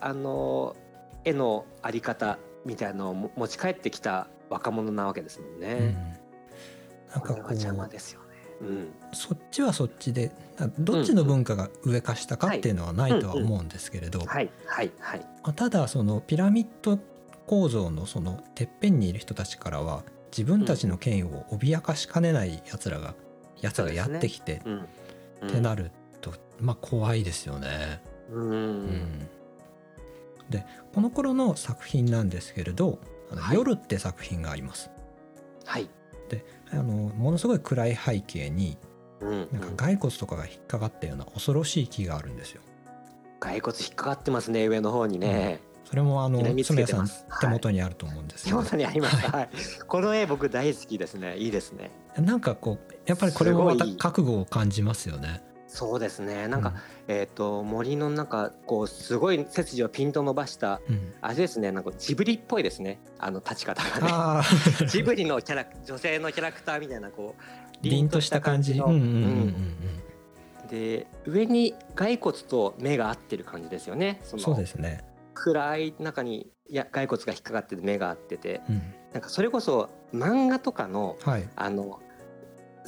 [0.00, 0.76] あの
[1.24, 5.60] 絵のあり方みたいなのをも持ち帰ってきた若者なわけですもんうん。
[5.60, 6.18] ね。
[7.12, 8.26] なんかこ邪魔うですよね。
[8.60, 10.32] うん、そっちはそっちで
[10.80, 14.50] どっちの文化が上か下かっていうのはないとは思うんですけれど、はい。
[14.66, 14.90] はい。
[14.98, 15.20] はい。
[15.20, 16.98] まあただそのピラミッド
[17.48, 23.14] 構造のそのてっぺんにいる人たちからは自分たちの権威を脅かしかねないやつらが
[23.60, 24.80] やつがやってきて、うん。
[25.46, 25.90] ってなる
[26.20, 28.02] とまあ怖いですよね。
[28.30, 29.28] うん。
[30.50, 32.98] でこの頃の作品なんですけれど
[33.32, 34.90] 「あのはい夜」って作品があります。
[35.64, 35.88] はい。
[36.70, 38.76] あのものすごい暗い背景に
[39.20, 39.48] うん。
[39.50, 42.60] なんか骸骨とかが引っかかったような恐ろしい木があるんですよ。
[43.40, 45.60] 骸骨引っかかってますね上の方にね。
[45.88, 49.38] それもあの睨みつ爪谷さん手元にあると思うんですけど、手元にありました。
[49.38, 49.48] はい。
[49.88, 51.38] この絵僕大好きですね。
[51.38, 51.90] いいですね。
[52.18, 55.42] なんかこうやっぱりこれもまた覚悟を感じますよね。
[55.66, 56.46] そうですね。
[56.46, 56.74] なんか、
[57.08, 61.72] えっ、と森の中こうすごい背筋をピンと伸ばしたうん、うんあれですね。
[61.72, 63.00] なんかジブリっぽいですね。
[63.18, 64.44] あの立ち方がね。
[64.88, 67.42] ジブリのキャラ女性のキャラクターみたいなこう
[67.80, 68.72] 凛とした感じ。
[68.72, 69.04] うんうんうんうん
[70.62, 70.68] うん。
[70.68, 75.07] で上に骸骨と目が合ってる感じですよねそのそうですね。
[75.38, 78.82] 暗い中にいや骸骨が引っかかってて目が合っててうん、
[79.12, 81.48] なんかそれこそ漫画とかのはい。
[81.54, 82.00] あの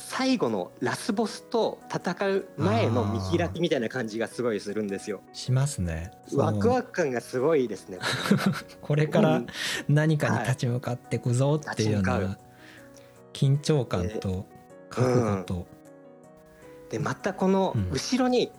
[0.01, 5.20] 最後のラスボスと戦う前の見開きみたいな感じがすごいするんですよ。
[5.34, 6.11] しますね。
[6.32, 7.98] ワクワク感がすごいですね。
[8.80, 9.46] これ からうん
[9.88, 12.38] 何かに立ち向かっていくぞっていうような
[13.34, 14.46] 緊張感と
[14.88, 15.66] 覚悟と、
[16.88, 18.51] でまたこのうん後ろに、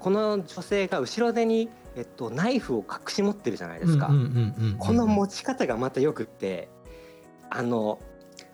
[0.00, 4.10] この女性が後ろ手に、えっと、ナイフを隠し持ってるじゃないですか。
[4.78, 6.68] この持ち方がまたよくって
[7.50, 7.98] あの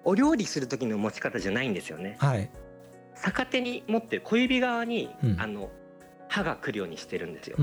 [0.04, 2.16] お料理する時の持ち方じゃないんですよね。
[2.18, 2.50] はい。
[3.22, 5.70] 逆手に持ってる小指側に、うんあの
[6.28, 7.56] 刃が来るようにしてるんですよ。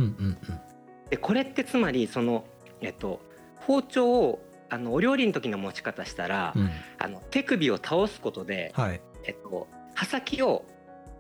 [1.10, 2.46] でこれってつまりその、
[2.80, 3.20] えっと、
[3.58, 6.72] 包丁をあのお料理の時の持ち方したら、うんうん。
[6.98, 9.02] あの手首を倒すことで、はい。
[9.26, 10.66] えっと、刃先を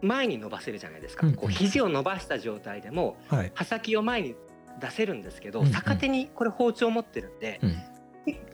[0.04, 1.34] 前に伸ばせるじゃないですか、うん。
[1.34, 3.52] うんこう肘を伸ばした状態でもはい。
[3.56, 4.36] 刃先を前に
[4.80, 5.66] 出せるんですけど、うん。
[5.68, 7.76] うん逆手にこれ包丁を持ってるんで、うん。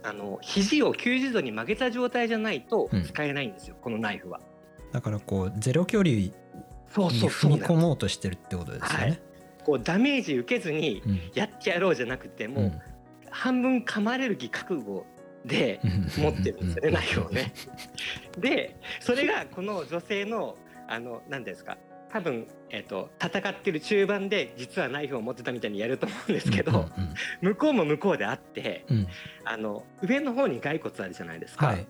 [0.04, 3.04] あの肘を90度に曲げた状態じゃないとうん。
[3.04, 4.40] 使えないんですよ、このナイフは。
[4.92, 6.34] だからこうゼロ距離に
[6.90, 9.22] そうそう踏み込もうとしてるってことですよね。
[9.66, 11.20] こうダメージ受けずにうん。
[11.34, 12.80] やってやろうじゃなくてもう、うん。
[13.32, 15.06] 半分噛まれる気覚悟
[15.46, 15.80] で
[16.18, 17.54] 持ってるんですよね、ナイフをね。
[18.40, 20.58] でそれがこの女性の
[20.90, 21.78] あの何ですか？
[22.12, 27.14] 多分、えっと戦ってる中盤で実はナイフを持ってたみたいにやると思うんですけど、うんうん。
[27.42, 28.98] 向こうも向こうであってうん。
[28.98, 29.08] うん
[29.46, 31.68] あの上の方に骸骨あるじゃないですか。
[31.68, 31.86] はい。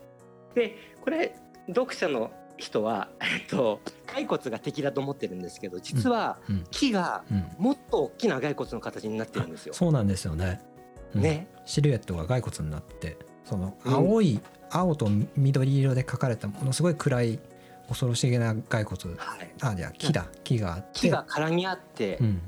[0.55, 1.35] でこれ
[1.67, 6.65] 読者の人は、えっと、骸骨が敵だと思ってるんですけど実はうん。
[6.69, 7.47] 木がうん。
[7.57, 9.73] もっと大きな骸骨の形になってるんですよ。
[9.73, 10.59] そうなんですよね。
[11.15, 11.21] うん。
[11.21, 13.93] ね、シルエットが骸骨になってそのうん。
[13.93, 17.39] 青い、青と緑色で描かれたものすごい暗い
[17.89, 19.15] 恐ろしげな骸骨。
[19.17, 20.27] はい、あじゃあ木だ。
[20.43, 20.87] 木があって。
[20.93, 22.41] 木が絡み合って、うん。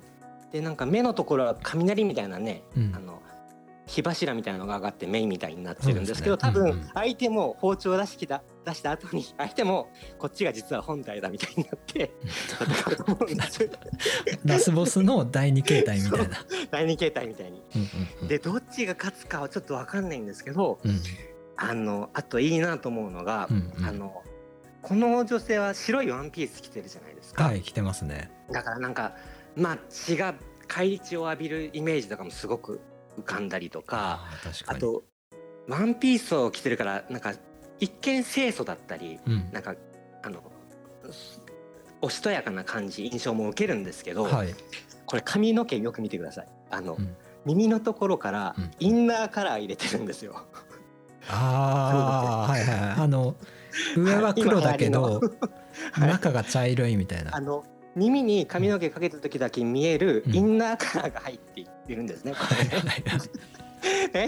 [0.51, 2.93] でなんか目のところは雷みたいなね、うん。
[2.95, 3.21] あの
[3.87, 6.51] 火柱みたいなのが上がって目みたいになってるんですけどね。
[6.55, 6.79] うんうん。
[6.79, 9.89] 分相手も包丁を出しきた出した後に 相手も
[10.19, 12.11] こっちが実は本体だみたいになって
[14.45, 16.37] ラスボスの第二形態みたいな。
[16.71, 17.61] 第二形態みたいに。
[18.27, 21.01] でどっちが勝つかはちょっと分かんないんですけどうん。
[21.57, 23.85] あのあといいなと思うのが、うんうん。
[23.85, 24.23] あの
[24.81, 27.43] この女性は白いワンピース着てるじゃないですか。
[27.43, 28.31] はい来てますね。
[28.51, 29.15] だからなんか
[29.55, 30.33] まあ血が
[30.67, 32.81] 返り血を浴びるイメージとかもすごく
[33.19, 34.77] 浮かんだりとかあー確かに。
[34.77, 35.03] あと
[35.67, 37.33] ワンピースを着てるからなんか
[37.79, 39.75] 一見清楚だったりうんなんか
[40.23, 40.41] あの
[42.01, 44.55] おしとやかな感じ印象も受けるんですけど、はい。
[45.05, 50.45] これ髪の毛よく見てくださいあの、うん耳のところからうんインナーカラー入れてるんですよ。
[51.27, 53.35] ああはいはいはいあの
[53.95, 55.21] 上は黒だけど、
[55.91, 56.09] はい。
[56.09, 57.35] 中が茶色いみたいな。
[57.35, 57.63] あの
[57.95, 60.35] 耳に髪の毛かけた時だけ見えるうん。
[60.35, 62.33] インナーカラーが入っているんですね。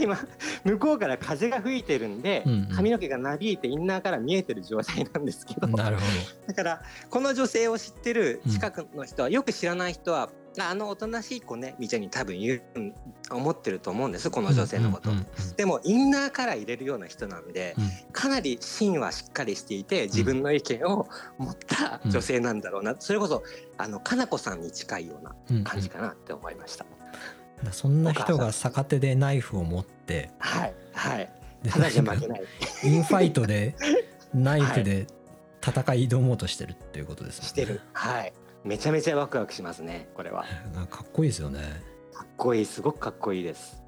[0.01, 0.17] 今
[0.63, 2.67] 向こうから風が吹いてるんで、うんうん。
[2.69, 5.67] 髪の毛がなびいてインナーから見えてる状態なんですけど。
[5.67, 6.01] なるほ
[6.47, 10.29] だからこの女性を知ってる近くの人は、よく知らない人は
[10.59, 12.93] ああのおとなしい子ねみたいに多分言ううん
[13.31, 14.47] 思ってると思うんですこど。
[14.47, 15.09] の女性のこと。
[15.09, 15.25] うんうん
[15.55, 23.43] でもインナーカラー入れるような人なんでうんかなり芯はしっかりしていて自分の意見を持った女性なんだろうな、それこそ
[23.77, 26.85] あのかなこさんに近いようなうんうん感じかなって思いました。
[27.71, 31.29] そんな人が逆手でナイフを持ってはいはい
[31.63, 32.43] でただじゃ負けない。
[32.83, 33.75] インファイトで
[34.33, 35.07] ナイフで
[35.65, 37.79] 戦い挑もうとしてるっていうことですもんねしてる。
[37.93, 38.33] はい。
[38.63, 40.09] めちゃめちゃワクワクしますね。
[40.13, 40.45] これは。
[40.73, 41.59] かかっこいいですよね
[42.13, 42.65] かっこいい。
[42.65, 43.83] すごくかっこいいです。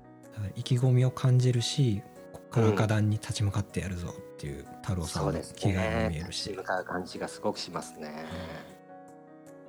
[0.56, 2.02] 意気込みを感じるし
[2.34, 6.26] ここから果断に立ち向かってやるぞっていう太郎さんの気概も見えね。
[6.28, 8.26] るし、立ち向かう感じがすごくしますね。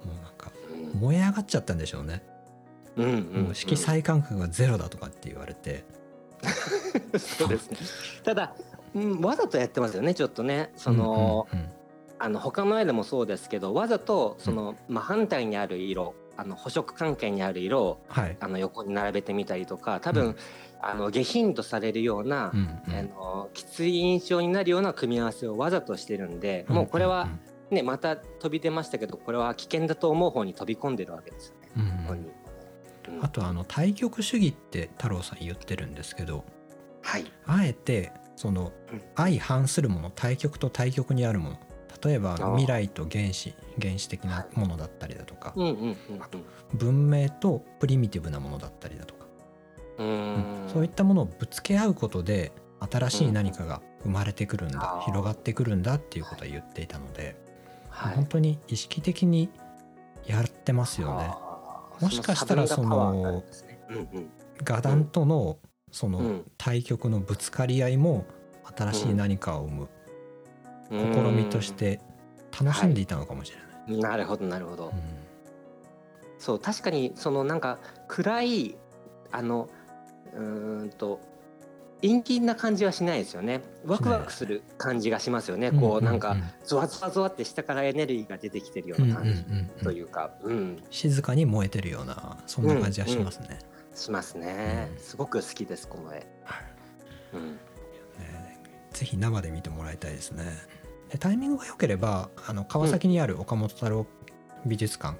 [0.04, 2.22] もうなんかうん燃え上がっちゃったんでしょうね、
[2.96, 5.84] うんうんうんもう色彩感覚がゼロだとかって言われて、
[7.18, 7.78] そうですね。
[8.24, 8.54] ただ、
[8.94, 10.14] うん、わざとやってますよね。
[10.14, 10.72] ちょっとね。
[10.76, 11.75] その、うんうん
[12.18, 20.36] あの他の絵でもそうですけど、わざとその、真反対にある色、あの補色関係にある色をはい、あの横に並べてみたりとか、多分、うん。
[20.78, 27.28] あの下品とされるような、うんあのきつい印象になるような組み合わせをわざとしてるんで、もうこれは
[27.70, 31.70] ねまた飛び出ましたけどこれは危険だと思う方に飛び込んでるわけですよね、
[33.08, 33.24] うんうん。
[33.24, 36.44] あとあの対極主義って太郎さん言ってるんですけど
[37.02, 37.24] はい。
[37.46, 39.02] あえてそのうん。
[39.16, 41.58] 相反するもの対極と対極にあるもの
[42.04, 45.96] 例えば未来と原子原始的なものだったりだとかうんうんうん
[46.74, 49.26] 文明とプリミティブなものだったりだとか。
[49.98, 50.44] うん。
[50.72, 57.36] そういったものをぶつけ合うことで新しい何かが生まれてくるんだ、広がってくるんだっていうことは言っていたので、
[57.88, 58.14] はい。
[58.14, 59.48] 本当に意識的に
[60.26, 61.30] やってますよね。
[62.00, 63.78] もしかしたらサブンがパワーなんですね。
[63.90, 64.30] うんうん。
[64.62, 65.58] 画壇との
[65.92, 66.50] そのうん。
[66.58, 68.26] 対局のぶつかり合いも
[68.76, 69.88] 新しい何かを生む
[70.90, 72.00] 試みとして
[72.58, 73.58] 楽しんでいたのかもしれ
[73.94, 74.00] ない。
[74.00, 74.92] なるほどなるほど、うん。
[76.38, 77.78] そう確かにそのなんか
[78.08, 78.76] 暗い
[79.30, 79.68] あの
[80.34, 81.20] うーんと
[82.02, 83.62] 陰気な感じはしないですよね。
[83.86, 89.30] ワクワクする感じがしますよね、こうなんかゾワゾワゾワって下からエネルギーが出てきてるような感じ。
[89.30, 89.84] うんうんうんうん。
[89.84, 90.82] というか、うん。
[90.90, 93.58] 静かに燃えてるようなそんな感じがしますね。
[93.94, 94.98] しますね、うん。
[94.98, 96.26] すごく好きですこの絵、
[97.32, 97.58] うん、ね
[98.92, 100.44] ぜひ生で見てもらいたいですね。
[101.10, 104.06] でタイミングが良ければあの川崎にある岡本太郎
[104.64, 105.16] 美術館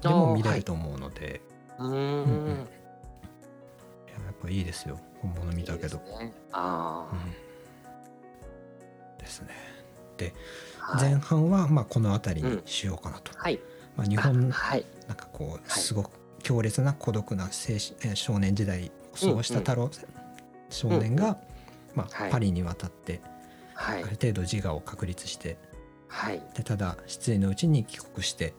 [0.00, 1.40] でも見れると思うので、
[1.78, 1.90] うーん。
[1.90, 2.50] うんうん。
[2.50, 2.62] いやや
[4.30, 4.98] っぱいいですよ。
[5.20, 5.96] 本物見たけど。
[5.96, 6.32] いいですね。
[6.52, 7.30] あうん。
[9.18, 9.48] ですね。
[10.80, 11.10] あ、はい。
[11.10, 13.32] 前半はまあこの辺りにしようかなと。
[13.36, 13.58] はい。
[13.96, 14.84] まあ、日あ本はい。
[15.08, 15.60] なんかこうはい。
[15.80, 16.10] すごく
[16.42, 19.90] 強烈な孤独な青春えー少年時代を過ごした太郎
[20.70, 21.38] 少年が、
[21.94, 22.30] まあはい。
[22.30, 23.20] パリに渡って
[23.78, 24.02] はい。
[24.02, 25.56] ある程度自我を確立して。
[26.08, 28.54] はい、でただ失意のうちに帰国して。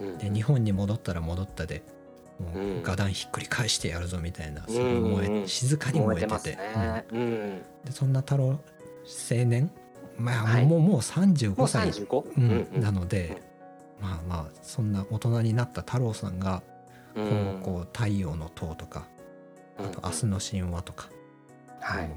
[0.00, 0.18] うん。
[0.18, 1.82] で日本に戻ったら戻ったで。
[2.38, 2.82] もううん。
[2.82, 5.10] 画壇ひっくり返してやるぞみたいな、そううん。
[5.12, 6.56] 燃えうん静かに燃えてて。
[6.56, 7.62] ね、うんうん。
[7.84, 8.58] でそんな太郎青
[9.44, 9.70] 年？
[10.16, 10.66] まあ、はい。
[10.66, 12.68] もうもうもう35歳、35?
[12.74, 12.80] うん。
[12.80, 13.42] なので、
[14.00, 16.62] まあまあそんな大人になった太郎さんが
[17.14, 19.06] こうこう太陽の塔とか
[19.78, 21.08] あと明日の神話とか、
[21.80, 22.10] はい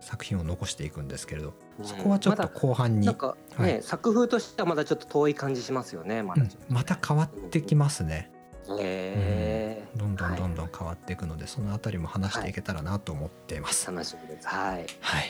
[0.00, 3.82] 作品を残していくんですけれど、うんそこはちょっと後半になんかね、はい。
[3.82, 8.30] 作風としてはまだちょっと遠い感じしますよねまうんまた変わってきますね、
[8.78, 9.88] へえ。
[9.96, 13.90] どんどんどんどどん変わっていくので、そのあたりも話していけたらなと思っています。
[13.90, 14.48] 楽しみです。
[14.48, 14.86] はい。
[15.00, 15.24] はい。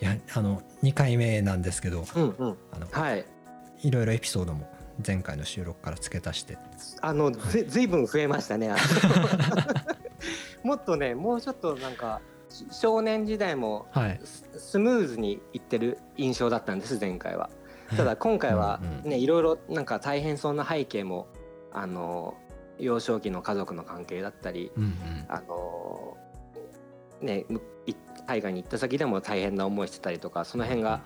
[0.00, 2.56] いやあの2回目なんですけどうんうん。
[2.72, 3.24] あのはい。
[3.82, 4.68] いろいろエピソードも
[5.04, 6.58] 前回の収録から付け足して。
[7.00, 8.72] あのずずいぶん増えましたね
[10.62, 12.37] もっとねもうちょっとなんかし
[12.70, 14.20] 少年時代もはい。
[14.24, 17.50] ススムーズにいってる印象だったんです前回は。
[17.96, 21.28] ただ今回はねいろいろなんか大変そうな背景も
[21.72, 22.34] あの
[22.78, 24.92] 幼少期の家族の関係だったりうんうん。
[25.28, 26.16] あの
[27.20, 27.44] ね
[28.26, 31.00] 海外に行った先でも大変な思いしてたりとかその辺が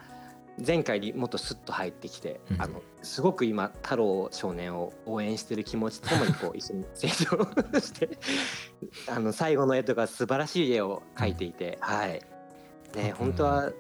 [0.65, 2.63] 前回にもっとスッと入ってきて、うん。
[2.63, 8.19] あのすごく今太郎少年を応援してる気持ちともにこう一緒に成長して
[9.09, 12.23] あの最後の絵とか素晴らしい絵を描いていて、はい。
[12.95, 13.73] ね本当は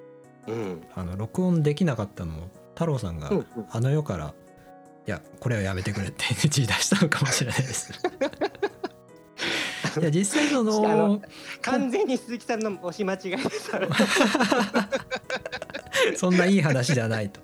[0.46, 0.82] うん。
[0.94, 3.46] あの録音できなかったのも太郎さんがうんうん。
[3.70, 4.34] あの世から
[5.06, 7.92] 「いやこれはやめてくれ」って NG 出したのかもしれないです。
[10.00, 11.20] いや実際その
[11.60, 13.72] 完全に鈴木さんの押し間違いです。
[16.16, 17.40] そんないい話じゃないと。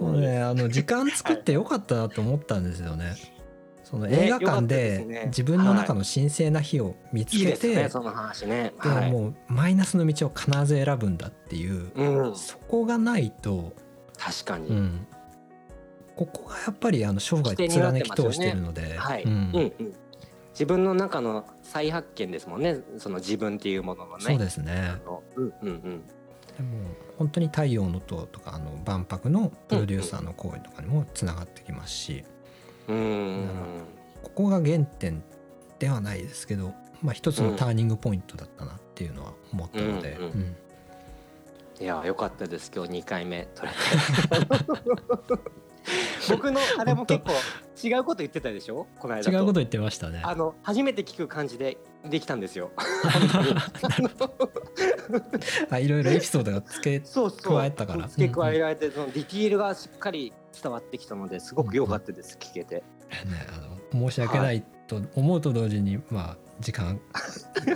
[0.00, 3.14] もうねあの時間作ってよかったなと思ったんですよね。
[3.84, 8.72] そのね映画館で自分の中の神聖な日を見ついいけて、ねその話ね。
[8.82, 9.12] ではい。
[9.12, 13.72] もうマイナスの道を必ず選ぶんだっていう、うんそこがないと、
[14.18, 14.68] 確かに。
[14.68, 15.06] うん、
[16.16, 19.22] ここがやっぱりあの生涯貫き通してるので、はい。
[19.22, 19.72] ううんんうん。
[20.50, 22.78] 自分の中の再発見ですもんね。
[22.96, 24.24] その自分っていうもののね。
[24.24, 24.94] そうですね
[25.36, 26.02] うんうんうん。
[26.56, 26.78] でも
[27.18, 32.24] 本当に「太陽の塔」とかあの万博のプロデューサーの行為とかにもつながってきますし、
[32.88, 33.48] うん。
[34.22, 35.22] ここが原点
[35.78, 40.56] ではないですけど、まあ、一つのターニングポイントだったなっていうのは思ったので、うんうんうん
[41.78, 45.42] いや良かったです今日2回目取れて。
[46.30, 47.32] 僕のあれも結構
[47.86, 48.86] 違うこと言ってたでしょ？
[48.98, 50.20] この間違うこと言ってましたね。
[50.24, 52.70] あの初めて聞く感じでできたんですよ。
[55.70, 62.76] あいろいろエピソードがつけ加えたから付け加えられて、そのディティールがしっかり伝わってきたのですごく良かったです、聞けて。
[62.76, 62.82] ね、
[63.92, 66.98] あの申し訳ないと思うと同時に、まあ時間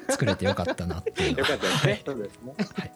[0.08, 1.92] 作れてよかったなっていうのよかったですはい。
[1.92, 2.54] ねそうですね。
[2.74, 2.92] はい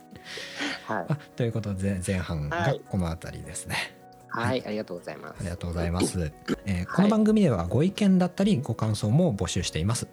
[0.87, 1.07] はい。
[1.09, 3.75] あということで前半はいがこの辺りですね。
[3.75, 3.94] はい、
[4.37, 5.35] ありがとうございます。
[5.41, 6.33] ありがとうございます。
[6.67, 10.07] えーこの番組ではご意見だったりご感想も募集しています。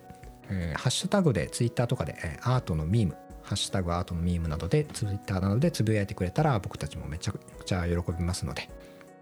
[0.50, 8.70] えーハッシュタグでツイッターとかで、えーアートのミーム、ハッシュタグアートのミームなどでツイッターなどでつぶやいてくれたら僕たちもめちゃくちゃ喜びますので、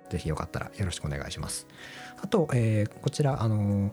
[0.10, 1.68] ぜひよかったらよろしくお願いします。
[2.22, 3.92] あと、えーこちら、あのー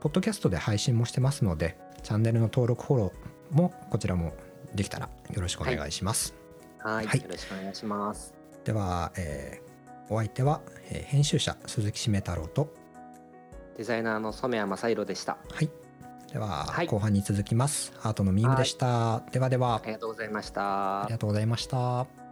[0.00, 4.32] ポッドキャストで配信もしてますので、チャンネルの登録フォローもこちらも
[4.72, 6.34] できたらよろしくお願いします。
[6.78, 8.32] はい、はいよろしくお願いします。
[8.64, 9.67] では、えー
[10.10, 12.72] お相手は、えー編集者鈴木しめ太郎と
[13.76, 15.38] デザイナーの染谷正宏でした。
[15.52, 15.70] はい。
[16.32, 17.92] では、はい後半に続きます。
[18.02, 19.22] アートのミームでした。
[19.32, 21.12] ではでは、ありがとうございましたあり。
[21.12, 22.27] がとうございました。